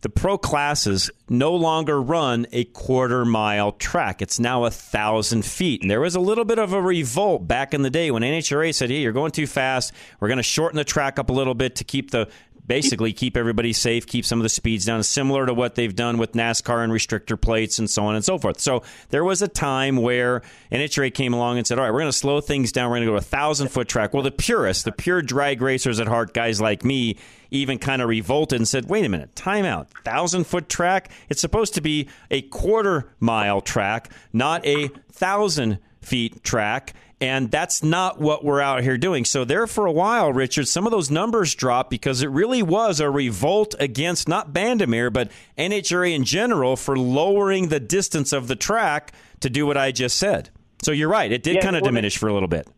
[0.00, 4.22] the pro classes no longer run a quarter mile track.
[4.22, 5.82] It's now a thousand feet.
[5.82, 8.72] And there was a little bit of a revolt back in the day when NHRA
[8.74, 9.92] said, hey, you're going too fast.
[10.20, 12.28] We're going to shorten the track up a little bit to keep the
[12.68, 16.18] basically keep everybody safe, keep some of the speeds down, similar to what they've done
[16.18, 18.60] with NASCAR and restrictor plates and so on and so forth.
[18.60, 22.12] So there was a time where NHRA came along and said, all right, we're going
[22.12, 22.90] to slow things down.
[22.90, 24.14] We're going to go to a thousand foot track.
[24.14, 27.16] Well, the purists, the pure drag racers at heart, guys like me,
[27.50, 29.88] even kind of revolted and said, wait a minute, timeout.
[30.04, 31.10] Thousand foot track?
[31.30, 36.94] It's supposed to be a quarter mile track, not a thousand feet track.
[37.20, 39.24] And that's not what we're out here doing.
[39.24, 43.00] So, there for a while, Richard, some of those numbers dropped because it really was
[43.00, 48.54] a revolt against not Bandimere, but NHRA in general for lowering the distance of the
[48.54, 50.50] track to do what I just said.
[50.82, 51.32] So, you're right.
[51.32, 52.68] It did Yeah, kind of well, diminish for a little bit.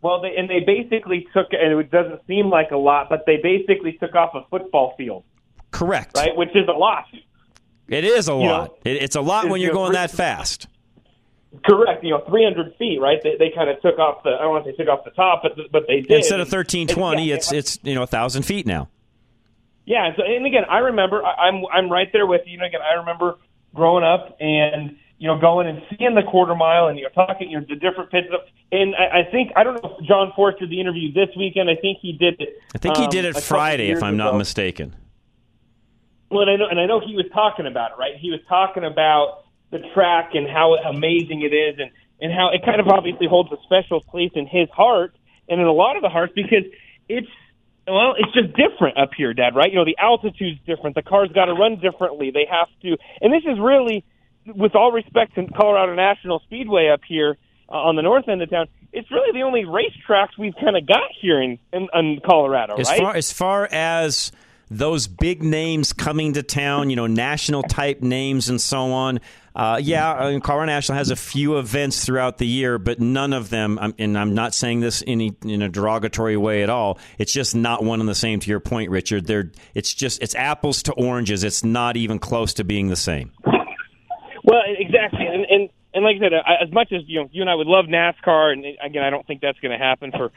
[0.00, 3.38] Well, they, and they basically took, and it doesn't seem like a lot, but they
[3.42, 5.24] basically took off a football field,
[5.72, 6.16] Correct.
[6.16, 6.36] right?
[6.36, 7.06] Which is a lot.
[7.88, 8.78] It is a You know, lot.
[8.84, 10.68] It, it's a lot when you you're going that fast.
[11.64, 12.04] Correct.
[12.04, 13.18] You know, 300 feet, right?
[13.22, 15.10] They, they kind of took off the, I don't want to say took off the
[15.10, 16.18] top, but but they did.
[16.18, 18.88] Instead of thirteen twenty, Yeah, it's it's you know a thousand feet now.
[19.86, 22.52] Yeah, so and again, I remember I, I'm I'm right there with you.
[22.52, 23.38] You know, again, I remember
[23.74, 27.58] growing up and you know, going and seeing the quarter mile and you're talking, you
[27.58, 28.28] know, the different pits.
[28.70, 31.68] And I, I think I don't know if John Force did the interview this weekend.
[31.68, 32.60] I think he did it.
[32.74, 34.94] I think he um, did it couple Friday, if I'm not mistaken.
[36.30, 38.12] Well, and I know, and I know he was talking about it, right?
[38.16, 41.90] He was talking about the track and how amazing it is, and
[42.20, 45.14] and how it kind of obviously holds a special place in his heart
[45.48, 46.64] and in a lot of the hearts because
[47.08, 47.28] it's
[47.86, 49.54] well, it's just different up here, Dad.
[49.54, 49.70] Right?
[49.70, 50.94] You know, the altitude's different.
[50.94, 52.30] The cars got to run differently.
[52.30, 54.04] They have to, and this is really,
[54.46, 57.36] with all respect to Colorado National Speedway up here
[57.68, 58.66] uh, on the north end of town.
[58.92, 62.88] It's really the only racetracks we've kind of got here in, in, in Colorado, As
[62.88, 63.00] right?
[63.00, 64.32] far as far as
[64.70, 69.20] those big names coming to town, you know, national type names and so on.
[69.56, 73.32] Uh, yeah, I mean, Colorado National has a few events throughout the year, but none
[73.32, 76.98] of them, and I'm not saying this in a, in a derogatory way at all.
[77.18, 78.38] It's just not one and the same.
[78.38, 81.42] To your point, Richard, they're it's just it's apples to oranges.
[81.42, 83.32] It's not even close to being the same.
[84.44, 87.50] Well, exactly, and and and like I said, as much as you know, you and
[87.50, 90.30] I would love NASCAR, and again, I don't think that's going to happen for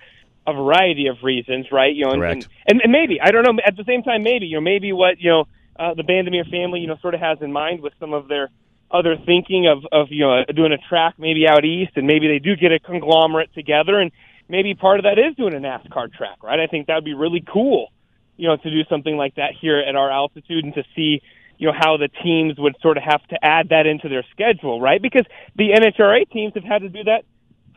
[0.48, 1.94] a variety of reasons, right?
[1.94, 2.48] You know, and, Correct.
[2.68, 3.62] and and maybe I don't know.
[3.66, 6.80] At the same time, maybe you know, maybe what you know, uh, the Bandimere family,
[6.80, 8.50] you know, sort of has in mind with some of their
[8.90, 12.40] other thinking of of you know doing a track maybe out east, and maybe they
[12.40, 14.12] do get a conglomerate together, and
[14.50, 16.60] maybe part of that is doing a NASCAR track, right?
[16.60, 17.92] I think that would be really cool,
[18.38, 21.22] you know, to do something like that here at our altitude and to see
[21.58, 24.82] you know how the teams would sort of have to add that into their schedule,
[24.82, 25.00] right?
[25.00, 25.26] Because
[25.56, 27.24] the NHRA teams have had to do that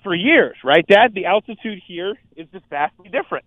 [0.05, 0.87] for years, right?
[0.87, 3.47] Dad, the altitude here is just vastly different.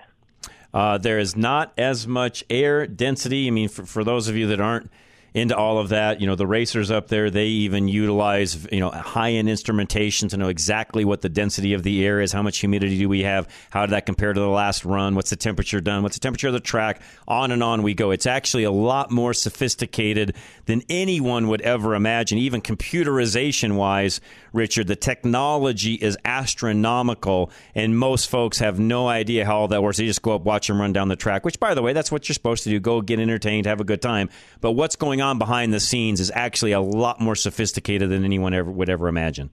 [0.74, 3.48] Uh, there is not as much air density.
[3.48, 4.92] I mean, for, for those of you that aren't
[5.38, 8.90] into all of that, you know, the racers up there, they even utilize, you know,
[8.90, 12.58] high end instrumentation to know exactly what the density of the air is, how much
[12.58, 15.80] humidity do we have, how did that compare to the last run, what's the temperature
[15.80, 18.10] done, what's the temperature of the track, on and on we go.
[18.10, 20.36] It's actually a lot more sophisticated
[20.66, 24.20] than anyone would ever imagine, even computerization wise,
[24.54, 24.88] Richard.
[24.88, 29.98] The technology is astronomical, and most folks have no idea how all that works.
[29.98, 32.12] They just go up, watch them run down the track, which, by the way, that's
[32.12, 34.30] what you're supposed to do go get entertained, have a good time.
[34.62, 38.54] But what's going on behind the scenes is actually a lot more sophisticated than anyone
[38.54, 39.50] ever would ever imagine.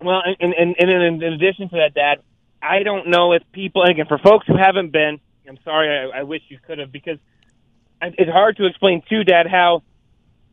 [0.00, 2.22] Well, and and, and in, in addition to that, Dad,
[2.62, 6.20] I don't know if people, and again, for folks who haven't been, I'm sorry, I,
[6.20, 7.18] I wish you could have, because
[8.02, 9.82] it's hard to explain to Dad how,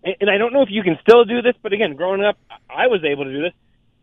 [0.04, 2.38] and I don't know if you can still do this, but again, growing up,
[2.70, 3.54] I was able to do this.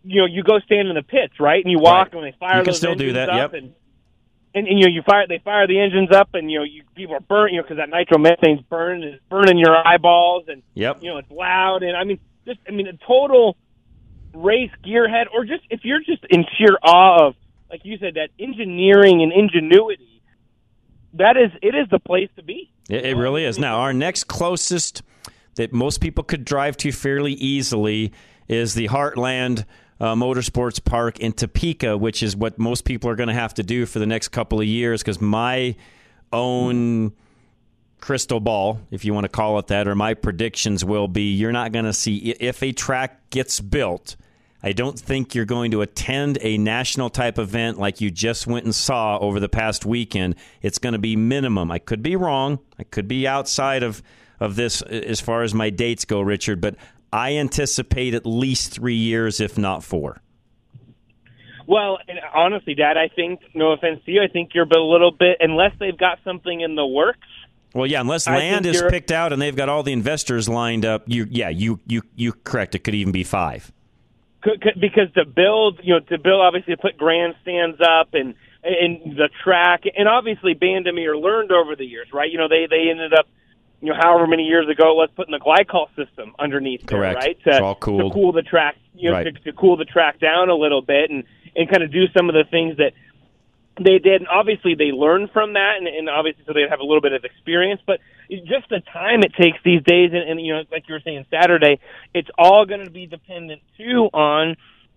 [0.05, 2.59] You know, you go stand in the pits, right, and you walk, and they fire
[2.59, 3.55] You can still do that, yep.
[3.55, 3.74] and
[4.55, 6.82] and, and you know you fire they fire the engines up and you know you
[6.94, 11.02] people are burnt you know because that nitromethane's burning it's burning your eyeballs and Yep.
[11.02, 13.57] you know it's loud and I mean just I mean a total
[14.32, 17.34] race gearhead or just if you're just in sheer awe of
[17.70, 20.22] like you said that engineering and ingenuity
[21.14, 23.59] that is it is the place to be It, it really is.
[23.59, 25.02] Now, our next closest
[25.55, 28.12] that most people could drive to fairly easily
[28.48, 29.64] is the Heartland
[30.05, 33.62] uh, Motorsports Park in Topeka, which is what most people are going to have to
[33.62, 35.74] do for the next couple of years because my
[36.30, 37.11] own
[38.00, 41.52] crystal ball, if you want to call it that, or my predictions will be you're
[41.52, 44.16] not going to see if a track gets built.
[44.62, 48.66] I don't think you're going to attend a national type event like you just went
[48.66, 50.34] and saw over the past weekend.
[50.61, 51.70] It's going to be minimum.
[51.70, 52.59] I could be wrong.
[52.78, 54.02] I could be outside of,
[54.38, 56.76] of this as far as my dates go, Richard, but
[57.15, 60.21] I anticipate at least three years, if not four.
[61.67, 65.12] Well, and honestly, Dad, I think no offense to you, I think you're a little
[65.12, 67.27] bit unless they've got something in the works.
[67.73, 71.05] Well, yeah, unless land is picked out and they've got all the investors lined up,
[71.07, 72.75] you yeah, you you you correct.
[72.75, 73.73] It could even be five.
[74.43, 78.35] Could- could- because to build, you know, to build obviously to put grandstands up and
[78.65, 82.31] and the track, and obviously Bandimere learned over the years, right?
[82.31, 83.27] You know, they they ended up,
[83.81, 87.16] you know, however many years ago it was putting the glycol system underneath there, Correct.
[87.16, 87.31] right?
[87.45, 88.11] It's To, all cooled.
[88.12, 89.25] to cool the track, you know, Right.
[89.25, 91.25] to, to cool the track down a little bit and
[91.57, 92.93] and kind of do some of the things that
[93.79, 94.20] they did.
[94.22, 97.12] And obviously, they learned from that, and, and obviously, so they have a little bit
[97.12, 97.81] of experience.
[97.87, 98.01] But
[98.31, 101.27] just the time it takes these days, and, and you know, like you were saying
[101.31, 101.79] Saturday,
[102.12, 104.57] it's all going to be dependent too on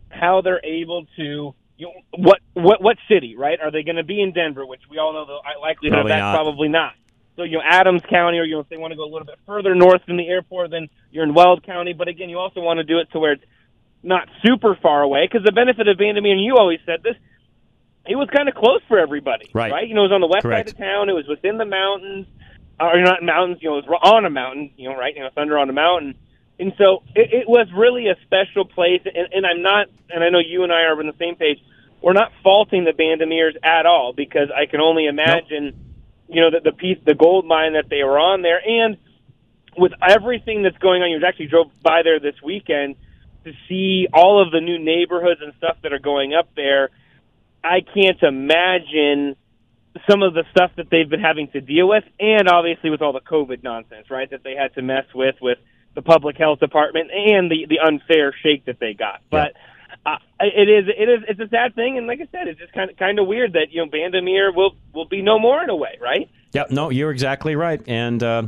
[0.10, 1.54] how they're able to.
[1.80, 3.60] You know, what what what city, right?
[3.62, 6.16] Are they going to be in Denver, which we all know the likelihood Probably of
[6.16, 6.36] that's not.
[6.36, 6.94] probably not.
[7.38, 9.26] So you know, Adams County, or you know, if they want to go a little
[9.26, 11.94] bit further north than the airport, then you're in Weld County.
[11.94, 13.44] But again, you also want to do it to where it's
[14.04, 17.16] not super far away, because the benefit of Bandimere, and you always said this,
[18.06, 19.72] it was kind of close for everybody, Right.
[19.72, 19.88] Right?
[19.88, 20.70] You know, it was on the west Correct.
[20.70, 21.10] side of town.
[21.10, 22.26] It was within the mountains,
[22.80, 23.60] or not mountains.
[23.62, 24.72] You know, it was on a mountain.
[24.78, 25.16] You know, right?
[25.16, 26.16] You know, thunder on a mountain.
[26.60, 29.02] And so it, it was really a special place.
[29.06, 31.60] And, and I'm not, and I know you and I are on the same page.
[32.02, 35.87] We're not faulting the Bandimeres at all because I can only imagine,
[36.28, 38.98] you know, that the piece, the gold mine that they were on there, and
[39.78, 42.96] with everything that's going on, you actually drove by there this weekend.
[43.44, 46.90] to see all of the new neighborhoods and stuff that are going up there,
[47.64, 49.36] I can't imagine
[50.10, 53.14] some of the stuff that they've been having to deal with, and obviously with all
[53.14, 54.30] the COVID nonsense, right?
[54.30, 55.60] That they had to mess with with
[55.96, 59.22] the public health department and the the unfair shake that they got.
[59.30, 59.54] But
[60.08, 62.74] uh, it is it is it's a sad thing, and like I said, it's just
[62.74, 65.70] kind of kind of weird that you know Bandimere will will be no more in
[65.70, 66.30] a way, right?
[66.54, 66.72] Yep.
[66.72, 68.24] No, you're exactly right, and.
[68.24, 68.44] Uh,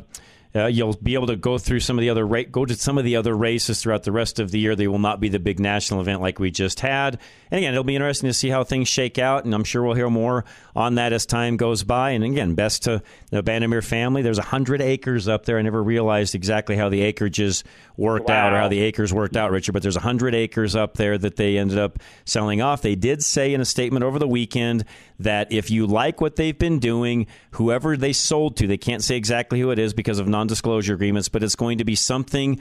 [0.56, 2.97] uh, you'll be able to go through some of the other ra- go to some
[2.97, 4.76] of the other races throughout the rest of the year.
[4.76, 7.20] They will not be the big national event like we just had.
[7.52, 9.93] And again, it'll be interesting to see how things shake out, and I'm sure we'll
[9.93, 10.45] hear more
[10.76, 12.12] on that as time goes by.
[12.12, 14.22] And again, best to the Bandimere family.
[14.22, 15.60] There's hundred acres up there.
[15.60, 17.64] I never realized exactly how the acreages
[17.95, 19.74] worked out or how the acres worked out, Richard.
[19.74, 22.82] But there's hundred acres up there that they ended up selling off.
[22.82, 24.86] They did say in a statement over the weekend
[25.20, 29.16] that if you like what they've been doing, whoever they sold to, they can't say
[29.16, 32.60] exactly who it is because of non-disclosure agreements, but it's going to be something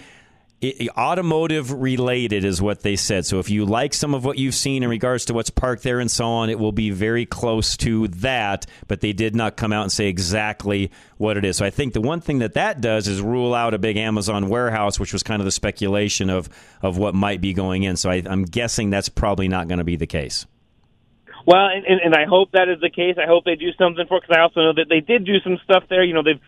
[0.97, 3.25] automotive related is what they said.
[3.25, 6.01] So if you like some of what you've seen in regards to what's parked there
[6.01, 9.73] and so on, it will be very close to that, but they did not come
[9.73, 11.57] out and say exactly what it is.
[11.57, 14.49] So I think the one thing that that does is rule out a big Amazon
[14.49, 16.49] warehouse, which was kind of the speculation of
[16.83, 17.97] of what might be going in.
[17.97, 20.45] So I, I'm guessing that's probably not going to be the case.
[21.49, 23.17] Well, and, and, and I hope that is the case.
[23.17, 25.57] I hope they do something for because I also know that they did do some
[25.65, 26.05] stuff there.
[26.05, 26.45] You know, they've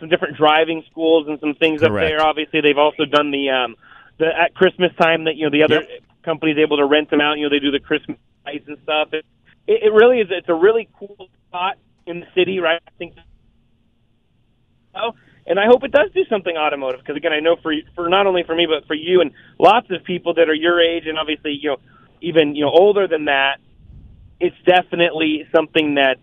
[0.00, 2.22] some different driving schools and some things up there.
[2.22, 3.76] Obviously, they've also done the um
[4.16, 5.84] the at Christmas time that you know the other
[6.22, 7.36] companies able to rent them out.
[7.36, 8.16] You know, they do the Christmas
[8.46, 9.12] lights and stuff.
[9.12, 9.26] It,
[9.66, 10.28] it, it really is.
[10.30, 12.80] It's a really cool spot in the city, right?
[12.80, 13.12] I think.
[14.94, 15.12] Oh,
[15.46, 18.26] and I hope it does do something automotive because again, I know for for not
[18.26, 21.18] only for me but for you and lots of people that are your age and
[21.18, 21.76] obviously you know
[22.22, 23.60] even you know older than that,
[24.40, 26.18] it's definitely something that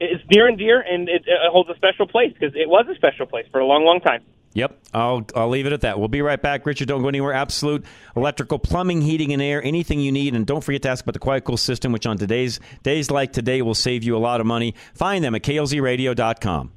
[0.00, 2.94] is near and dear and it, it holds a special place because it was a
[2.94, 4.22] special place for a long, long time.
[4.52, 6.00] Yep, I'll I'll leave it at that.
[6.00, 6.66] We'll be right back.
[6.66, 7.32] Richard, don't go anywhere.
[7.32, 7.84] Absolute
[8.16, 10.34] electrical, plumbing, heating, and air, anything you need.
[10.34, 13.32] And don't forget to ask about the Quiet Cool system, which on today's days like
[13.32, 14.74] today will save you a lot of money.
[14.92, 16.72] Find them at klzradio.com.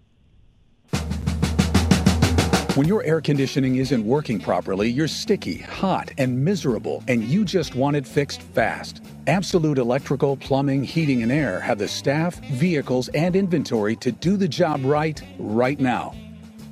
[2.76, 7.76] When your air conditioning isn't working properly, you're sticky, hot, and miserable, and you just
[7.76, 9.04] want it fixed fast.
[9.28, 14.48] Absolute Electrical, Plumbing, Heating, and Air have the staff, vehicles, and inventory to do the
[14.48, 16.16] job right, right now.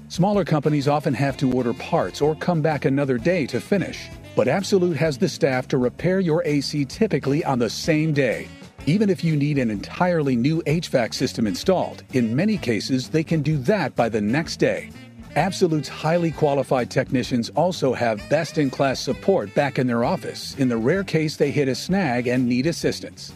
[0.08, 4.48] Smaller companies often have to order parts or come back another day to finish, but
[4.48, 8.48] Absolute has the staff to repair your AC typically on the same day.
[8.88, 13.44] Even if you need an entirely new HVAC system installed, in many cases they can
[13.44, 14.90] do that by the next day.
[15.38, 20.68] Absolute's highly qualified technicians also have best in class support back in their office in
[20.68, 23.34] the rare case they hit a snag and need assistance.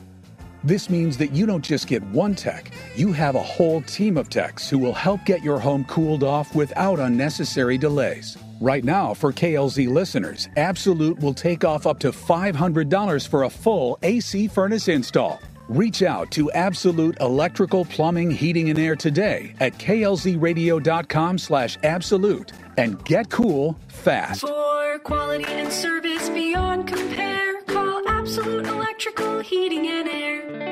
[0.66, 4.30] This means that you don't just get one tech, you have a whole team of
[4.30, 8.38] techs who will help get your home cooled off without unnecessary delays.
[8.60, 14.00] Right now, for KLZ listeners, Absolute will take off up to $500 for a full
[14.02, 15.40] AC furnace install.
[15.68, 23.04] Reach out to Absolute Electrical Plumbing, Heating, and Air today at klzradio.com slash absolute and
[23.04, 24.42] get cool fast.
[24.42, 30.66] For quality and service beyond compare, call Absolute Electrical Heating and Air.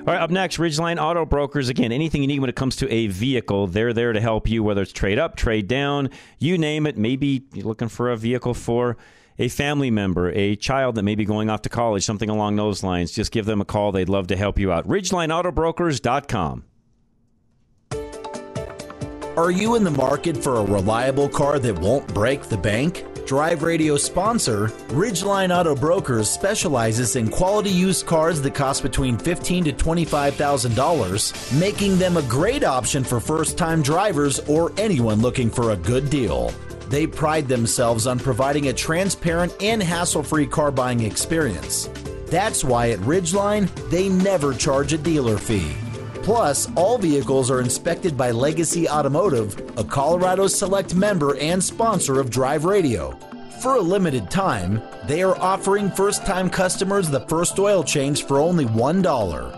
[0.00, 1.68] All right, up next, Ridgeline Auto Brokers.
[1.68, 4.62] Again, anything you need when it comes to a vehicle, they're there to help you,
[4.62, 6.96] whether it's trade up, trade down, you name it.
[6.96, 8.96] Maybe you're looking for a vehicle for
[9.38, 12.82] a family member, a child that may be going off to college, something along those
[12.82, 13.12] lines.
[13.12, 13.92] Just give them a call.
[13.92, 14.86] They'd love to help you out.
[14.86, 16.64] RidgelineAutobrokers.com.
[19.36, 23.04] Are you in the market for a reliable car that won't break the bank?
[23.24, 29.62] Drive Radio sponsor Ridgeline Auto Brokers specializes in quality used cars that cost between fifteen
[29.64, 35.50] to twenty-five thousand dollars, making them a great option for first-time drivers or anyone looking
[35.50, 36.52] for a good deal.
[36.88, 41.88] They pride themselves on providing a transparent and hassle-free car buying experience.
[42.26, 45.74] That's why at Ridgeline they never charge a dealer fee.
[46.22, 52.28] Plus, all vehicles are inspected by Legacy Automotive, a Colorado Select member and sponsor of
[52.28, 53.18] Drive Radio.
[53.62, 58.38] For a limited time, they are offering first time customers the first oil change for
[58.38, 59.57] only $1.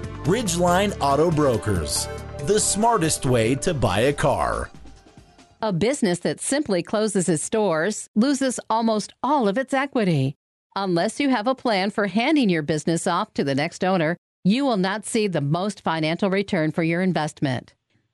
[0.25, 2.07] Ridgeline Auto Brokers,
[2.45, 4.69] the smartest way to buy a car.
[5.63, 10.35] A business that simply closes its doors loses almost all of its equity.
[10.75, 14.63] Unless you have a plan for handing your business off to the next owner, you
[14.63, 17.73] will not see the most financial return for your investment.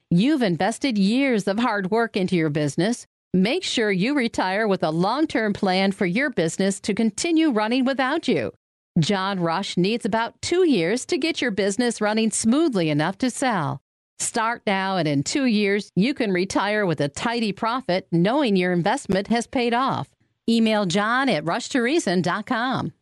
[0.10, 3.05] You've invested years of hard work into your business.
[3.34, 7.84] Make sure you retire with a long term plan for your business to continue running
[7.84, 8.53] without you.
[9.00, 13.80] John Rush needs about two years to get your business running smoothly enough to sell.
[14.18, 18.74] Start now, and in two years, you can retire with a tidy profit knowing your
[18.74, 20.10] investment has paid off.
[20.50, 22.93] Email John at rushtoreason.com.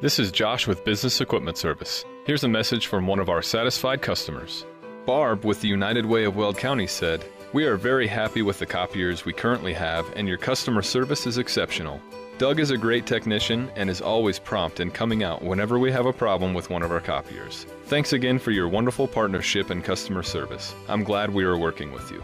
[0.00, 2.04] This is Josh with Business Equipment Service.
[2.24, 4.64] Here's a message from one of our satisfied customers.
[5.04, 8.66] Barb with the United Way of Weld County said, We are very happy with the
[8.66, 12.00] copiers we currently have, and your customer service is exceptional.
[12.38, 16.06] Doug is a great technician and is always prompt in coming out whenever we have
[16.06, 17.66] a problem with one of our copiers.
[17.84, 20.74] Thanks again for your wonderful partnership and customer service.
[20.88, 22.22] I'm glad we are working with you.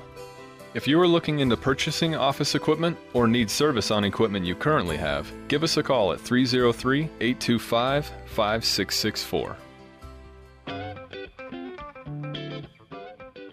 [0.75, 4.97] If you are looking into purchasing office equipment or need service on equipment you currently
[4.97, 9.57] have, give us a call at 303 825 5664.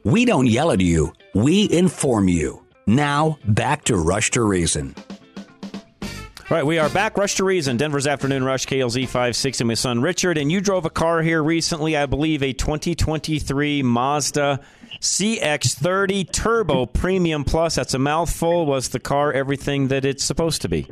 [0.03, 2.63] We don't yell at you, we inform you.
[2.85, 4.93] Now, back to Rush to Reason.
[6.47, 7.17] All right, we are back.
[7.17, 10.37] Rush to Reason, Denver's Afternoon Rush, KLZ 560, my son Richard.
[10.37, 14.59] And you drove a car here recently, I believe, a 2023 Mazda
[15.01, 17.73] CX30 Turbo Premium Plus.
[17.73, 18.67] That's a mouthful.
[18.67, 20.87] Was the car everything that it's supposed to be?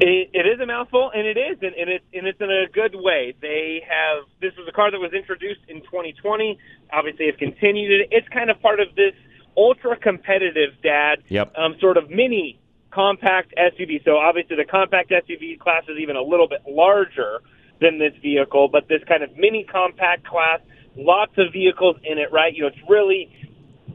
[0.00, 2.72] It, it is a mouthful, and it is, and, and, it, and it's in a
[2.72, 3.34] good way.
[3.42, 6.58] They have this was a car that was introduced in 2020.
[6.90, 8.08] Obviously, have continued it.
[8.12, 9.12] It's kind of part of this
[9.58, 11.16] ultra competitive, Dad.
[11.28, 11.52] Yep.
[11.54, 12.58] Um, sort of mini
[12.98, 14.04] compact SUV.
[14.04, 17.40] So obviously, the compact SUV class is even a little bit larger
[17.80, 20.58] than this vehicle, but this kind of mini compact class,
[20.96, 22.32] lots of vehicles in it.
[22.32, 22.52] Right?
[22.52, 23.30] You know, it's really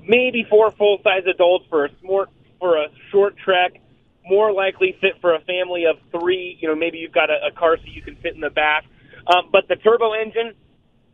[0.08, 2.30] maybe four full size adults for a smart
[2.60, 3.82] for a short trek
[4.26, 6.58] more likely fit for a family of three.
[6.62, 8.86] You know, maybe you've got a, a car seat you can fit in the back.
[9.28, 10.54] Um, but the turbo engine,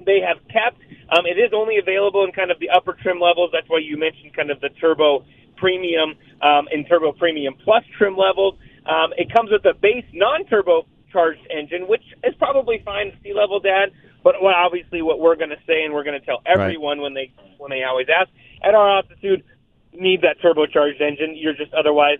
[0.06, 0.78] they have kept.
[1.10, 3.50] Um, it is only available in kind of the upper trim levels.
[3.52, 5.26] That's why you mentioned kind of the turbo
[5.60, 8.56] premium um, and turbo premium plus trim levels.
[8.86, 13.60] Um, it comes with a base non-turbo charged engine, which is probably fine, sea level,
[13.60, 13.92] Dad.
[14.24, 17.14] But what, obviously, what we're going to say and we're going to tell everyone when
[17.14, 18.30] they when they always ask
[18.64, 19.44] at our altitude,
[19.94, 21.36] need that turbocharged engine.
[21.36, 22.20] You're just otherwise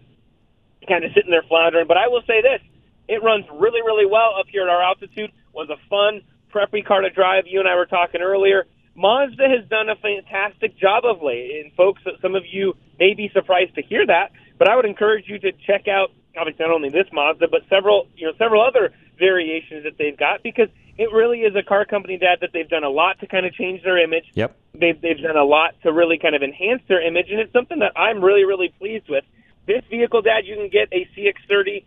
[0.88, 1.88] kind of sitting there floundering.
[1.88, 2.62] But I will say this:
[3.08, 5.32] it runs really, really well up here at our altitude.
[5.54, 6.22] Was a fun,
[6.54, 7.46] preppy car to drive.
[7.48, 8.66] You and I were talking earlier.
[9.00, 13.32] Mazda has done a fantastic job of late, and folks, some of you may be
[13.34, 16.90] surprised to hear that, but I would encourage you to check out, obviously not only
[16.90, 21.40] this Mazda, but several, you know, several other variations that they've got because it really
[21.48, 24.04] is a car company, Dad, that they've done a lot to kind of change their
[24.04, 24.26] image.
[24.34, 24.58] Yep.
[24.74, 27.80] They've they've done a lot to really kind of enhance their image, and it's something
[27.80, 29.24] that I'm really, really pleased with.
[29.66, 31.86] This vehicle, Dad, you can get a CX30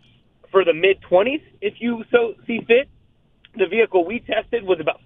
[0.49, 2.89] for the mid 20s if you so see fit.
[3.55, 4.99] The vehicle we tested was about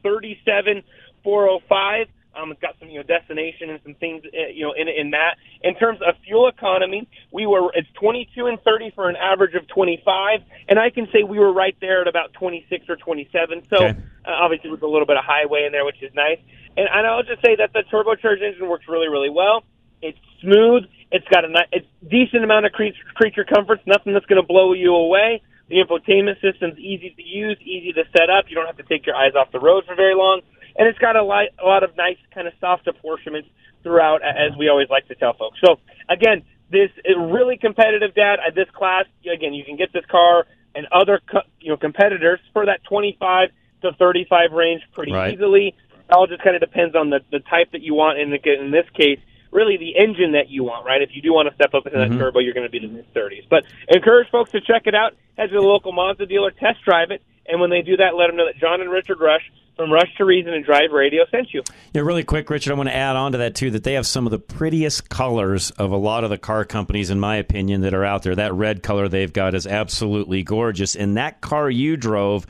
[1.27, 2.07] 37,405.
[2.37, 5.11] Um, it's got some you know destination and some things uh, you know in in
[5.11, 5.37] that.
[5.63, 9.67] In terms of fuel economy, we were it's 22 and 30 for an average of
[9.67, 13.63] 25, and I can say we were right there at about 26 or 27.
[13.69, 13.99] So Okay.
[14.23, 16.37] uh, obviously with a little bit of highway in there, which is nice.
[16.77, 19.63] And, and I'll just say that the turbocharged engine works really really well.
[20.03, 20.83] It's smooth.
[21.11, 23.81] It's got a it's decent amount of creature, creature comforts.
[23.87, 25.41] Nothing that's going to blow you away.
[25.69, 28.45] The infotainment system's easy to use, easy to set up.
[28.47, 30.41] You don't have to take your eyes off the road for very long,
[30.77, 33.49] and it's got a, li- a lot of nice kind of soft apportionments
[33.83, 35.59] throughout, as we always like to tell folks.
[35.63, 38.39] So again, this is really competitive, Dad.
[38.45, 42.39] At this class, again, you can get this car and other co- you know competitors
[42.53, 43.49] for that 25
[43.83, 45.33] to 35 range pretty Right.
[45.33, 45.67] easily.
[45.67, 48.19] It all just kind of depends on the the type that you want.
[48.19, 49.19] In the, in this case,
[49.51, 51.01] really the engine that you want, right?
[51.01, 52.19] If you do want to step up into that mm-hmm.
[52.19, 53.47] turbo, you're going to be in the mid 30s.
[53.49, 55.13] But encourage folks to check it out.
[55.37, 58.27] Head to the local Mazda dealer, test drive it, and when they do that, let
[58.27, 61.53] them know that John and Richard Rush from Rush to Reason and Drive Radio sent
[61.53, 61.63] you.
[61.93, 62.71] Yeah, really quick, Richard.
[62.71, 65.09] I want to add on to that too that they have some of the prettiest
[65.09, 68.35] colors of a lot of the car companies, in my opinion, that are out there.
[68.35, 72.47] That red color they've got is absolutely gorgeous, and that car you drove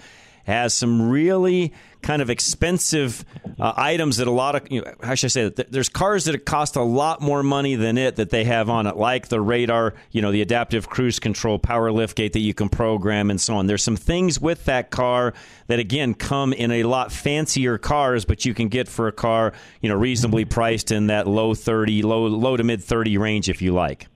[0.47, 3.25] has some really kind of expensive
[3.59, 5.71] uh, items that a lot of you know, how should I say that?
[5.71, 8.95] There's cars that cost a lot more money than it that they have on it,
[8.95, 13.29] like the radar, you know, the adaptive cruise control, power liftgate that you can program,
[13.29, 13.67] and so on.
[13.67, 15.33] There's some things with that car
[15.67, 19.51] that again come in a lot fancier cars, but you can get for a car,
[19.81, 23.61] you know, reasonably priced in that low thirty, low low to mid thirty range, if
[23.61, 24.07] you like.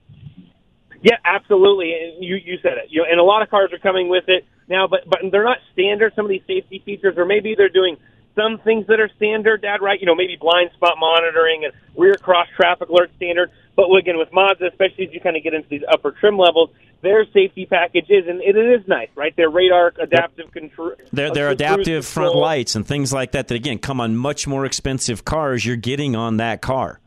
[1.02, 1.92] Yeah, absolutely.
[1.92, 2.86] And you you said it.
[2.90, 5.44] You know, and a lot of cars are coming with it now, but but they're
[5.44, 6.14] not standard.
[6.14, 7.96] Some of these safety features, or maybe they're doing
[8.34, 9.62] some things that are standard.
[9.62, 10.00] Dad, right?
[10.00, 13.50] You know, maybe blind spot monitoring and rear cross traffic alert standard.
[13.74, 16.70] But again, with Mazda, especially as you kind of get into these upper trim levels,
[17.00, 19.34] their safety package is, and it is nice, right?
[19.34, 20.92] Their radar adaptive control.
[20.92, 24.46] Uh, their, their adaptive front lights and things like that that again come on much
[24.46, 25.64] more expensive cars.
[25.64, 27.00] You're getting on that car.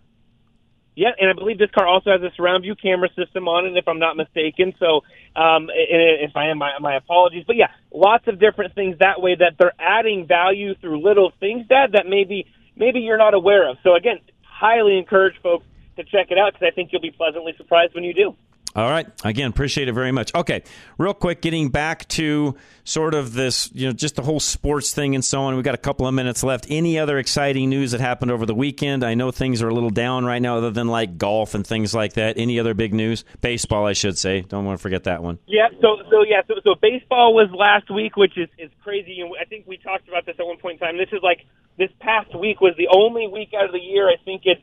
[0.96, 3.78] Yeah, and I believe this car also has a surround view camera system on it,
[3.78, 4.74] if I'm not mistaken.
[4.80, 5.02] So,
[5.36, 7.44] um, if I am, my, my apologies.
[7.46, 11.68] But yeah, lots of different things that way that they're adding value through little things,
[11.68, 12.46] Dad, that maybe
[12.78, 13.78] maybe you're not aware of.
[13.84, 15.66] So again, highly encourage folks
[15.98, 18.36] to check it out because I think you'll be pleasantly surprised when you do.
[18.76, 19.08] All right.
[19.24, 20.36] Again, appreciate it very much.
[20.36, 20.64] Okay,
[20.98, 25.16] real quick, getting back to sort of this, you know, just the whole sports thing
[25.16, 25.56] and so on.
[25.56, 26.68] We've got a couple of minutes left.
[26.70, 29.06] Any other exciting news that happened over the weekend?
[29.06, 31.94] I know things are a little down right now, other than like golf and things
[31.94, 32.38] like that.
[32.38, 33.24] Any other big news?
[33.40, 34.42] Baseball, I should say.
[34.42, 35.40] Don't want to forget that one.
[35.48, 35.70] Yeah.
[35.80, 36.42] So so yeah.
[36.48, 40.26] So so baseball was last week, which is is crazy, I think we talked about
[40.26, 40.98] this at one point in time.
[40.98, 41.46] This is like
[41.78, 44.10] this past week was the only week out of the year.
[44.10, 44.62] I think it's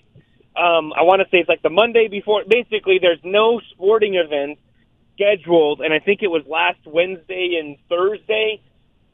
[0.57, 2.43] um, I want to say it's like the Monday before.
[2.47, 4.59] Basically, there's no sporting event
[5.15, 8.61] scheduled, and I think it was last Wednesday and Thursday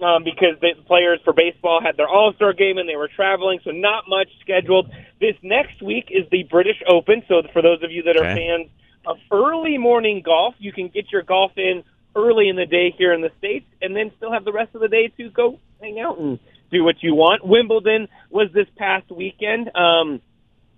[0.00, 3.60] um, because the players for baseball had their All Star game and they were traveling,
[3.64, 4.90] so not much scheduled.
[5.20, 8.46] This next week is the British Open, so for those of you that are Okay.
[8.48, 8.70] fans
[9.06, 11.82] of early morning golf, you can get your golf in
[12.14, 14.80] early in the day here in the states, and then still have the rest of
[14.80, 16.38] the day to go hang out and
[16.70, 17.46] do what you want.
[17.46, 19.70] Wimbledon was this past weekend.
[19.74, 20.20] Um,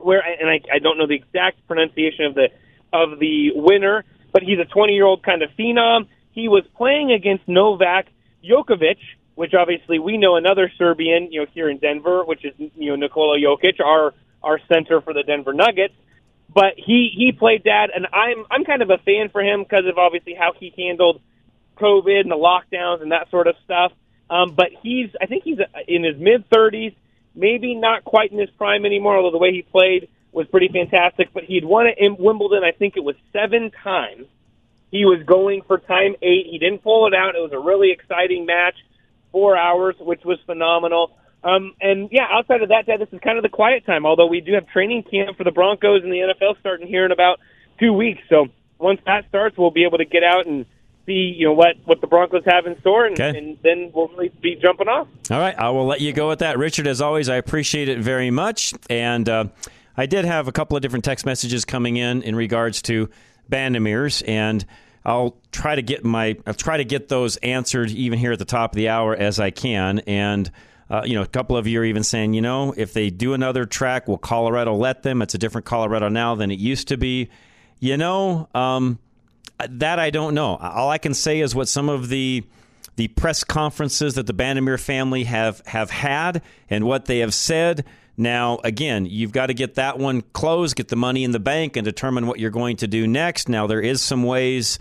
[0.00, 2.48] where and I, I don't know the exact pronunciation of the
[2.92, 6.08] of the winner, but he's a 20 year old kind of phenom.
[6.32, 8.06] He was playing against Novak
[8.44, 8.98] Djokovic,
[9.34, 12.96] which obviously we know another Serbian, you know, here in Denver, which is you know
[12.96, 15.94] Nikola Jokic, our our center for the Denver Nuggets.
[16.52, 19.84] But he he played that, and I'm I'm kind of a fan for him because
[19.86, 21.20] of obviously how he handled
[21.76, 23.92] COVID and the lockdowns and that sort of stuff.
[24.28, 26.94] Um, but he's I think he's in his mid 30s
[27.34, 31.28] maybe not quite in his prime anymore, although the way he played was pretty fantastic.
[31.32, 34.26] But he'd won it in Wimbledon, I think it was seven times.
[34.90, 36.46] He was going for time eight.
[36.50, 37.36] He didn't pull it out.
[37.36, 38.74] It was a really exciting match,
[39.30, 41.12] four hours, which was phenomenal.
[41.42, 44.04] Um, and yeah, outside of that, Dad, this is kind of the quiet time.
[44.04, 47.12] Although we do have training camp for the Broncos and the NFL starting here in
[47.12, 47.38] about
[47.78, 48.20] two weeks.
[48.28, 50.66] So once that starts, we'll be able to get out and
[51.06, 53.36] see, you know, what what the Broncos have in store, and, Okay.
[53.36, 55.08] and then we'll really be jumping off.
[55.30, 56.58] All right, I will let you go with that.
[56.58, 58.74] Richard, as always, I appreciate it very much.
[58.88, 59.44] And uh,
[59.96, 63.08] I did have a couple of different text messages coming in in regards to
[63.50, 64.64] Bandimeres, and
[65.04, 68.44] I'll try to get my I'll try to get those answered even here at the
[68.44, 70.00] top of the hour as I can.
[70.00, 70.50] And
[70.88, 73.32] uh, you know, a couple of you are even saying, you know, if they do
[73.32, 75.22] another track, will Colorado let them?
[75.22, 77.30] It's a different Colorado now than it used to be.
[77.78, 78.98] You know, um,
[79.68, 80.56] that I don't know.
[80.56, 82.44] All I can say is what some of the
[82.96, 87.84] the press conferences that the Bandimere family have have had and what they have said.
[88.16, 91.76] Now, again, you've got to get that one closed, get the money in the bank,
[91.76, 93.48] and determine what you're going to do next.
[93.48, 94.78] Now, there is some ways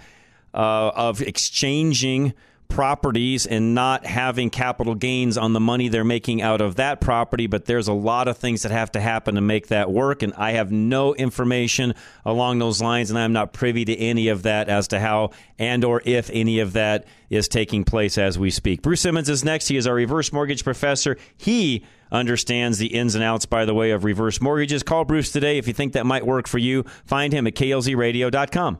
[0.54, 2.34] uh, of exchanging
[2.70, 7.48] properties and not having capital gains on the money they're making out of that property
[7.48, 10.34] but there's a lot of things that have to happen to make that work and
[10.36, 14.70] I have no information along those lines and I'm not privy to any of that
[14.70, 18.82] as to how and or if any of that is taking place as we speak.
[18.82, 19.68] Bruce Simmons is next.
[19.68, 21.18] He is our reverse mortgage professor.
[21.38, 24.84] He understands the ins and outs by the way of reverse mortgages.
[24.84, 26.84] Call Bruce today if you think that might work for you.
[27.06, 28.80] Find him at klzradio.com.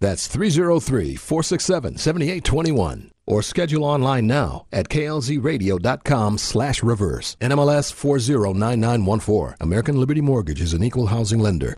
[0.00, 3.10] That's 303 467 7821.
[3.26, 7.36] Or schedule online now at klzradio.com slash reverse.
[7.40, 9.56] NMLS 409914.
[9.60, 11.76] American Liberty Mortgage is an equal housing lender.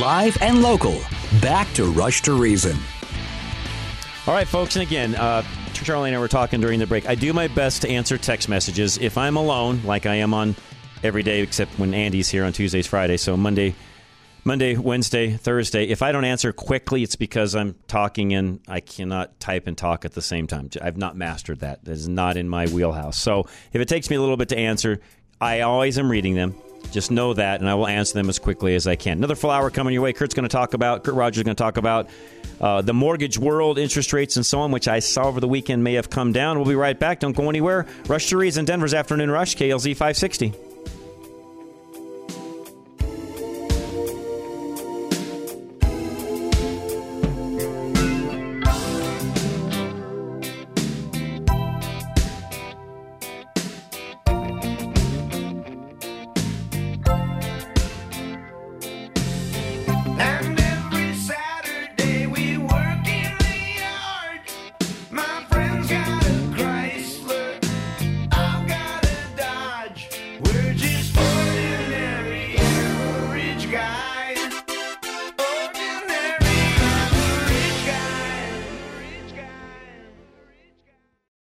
[0.00, 0.98] Live and local.
[1.40, 2.76] Back to Rush to Reason.
[4.26, 5.42] All right, folks, and again, uh,
[5.74, 7.08] Charlie and I were talking during the break.
[7.08, 10.54] I do my best to answer text messages if I'm alone, like I am on
[11.02, 13.20] every day, except when Andy's here on Tuesdays, Fridays.
[13.22, 13.74] So Monday,
[14.44, 15.84] Monday, Wednesday, Thursday.
[15.84, 20.04] If I don't answer quickly, it's because I'm talking and I cannot type and talk
[20.04, 20.68] at the same time.
[20.82, 21.84] I've not mastered that.
[21.84, 23.18] That is not in my wheelhouse.
[23.18, 25.00] So if it takes me a little bit to answer,
[25.40, 26.56] I always am reading them.
[26.90, 29.18] Just know that, and I will answer them as quickly as I can.
[29.18, 30.12] Another full hour coming your way.
[30.12, 32.10] Kurt's going to talk about, Kurt Rogers is going to talk about
[32.60, 35.84] uh, the mortgage world, interest rates, and so on, which I saw over the weekend
[35.84, 36.58] may have come down.
[36.58, 37.20] We'll be right back.
[37.20, 37.86] Don't go anywhere.
[38.08, 40.71] Rush to Reason, Denver's Afternoon Rush, KLZ 560.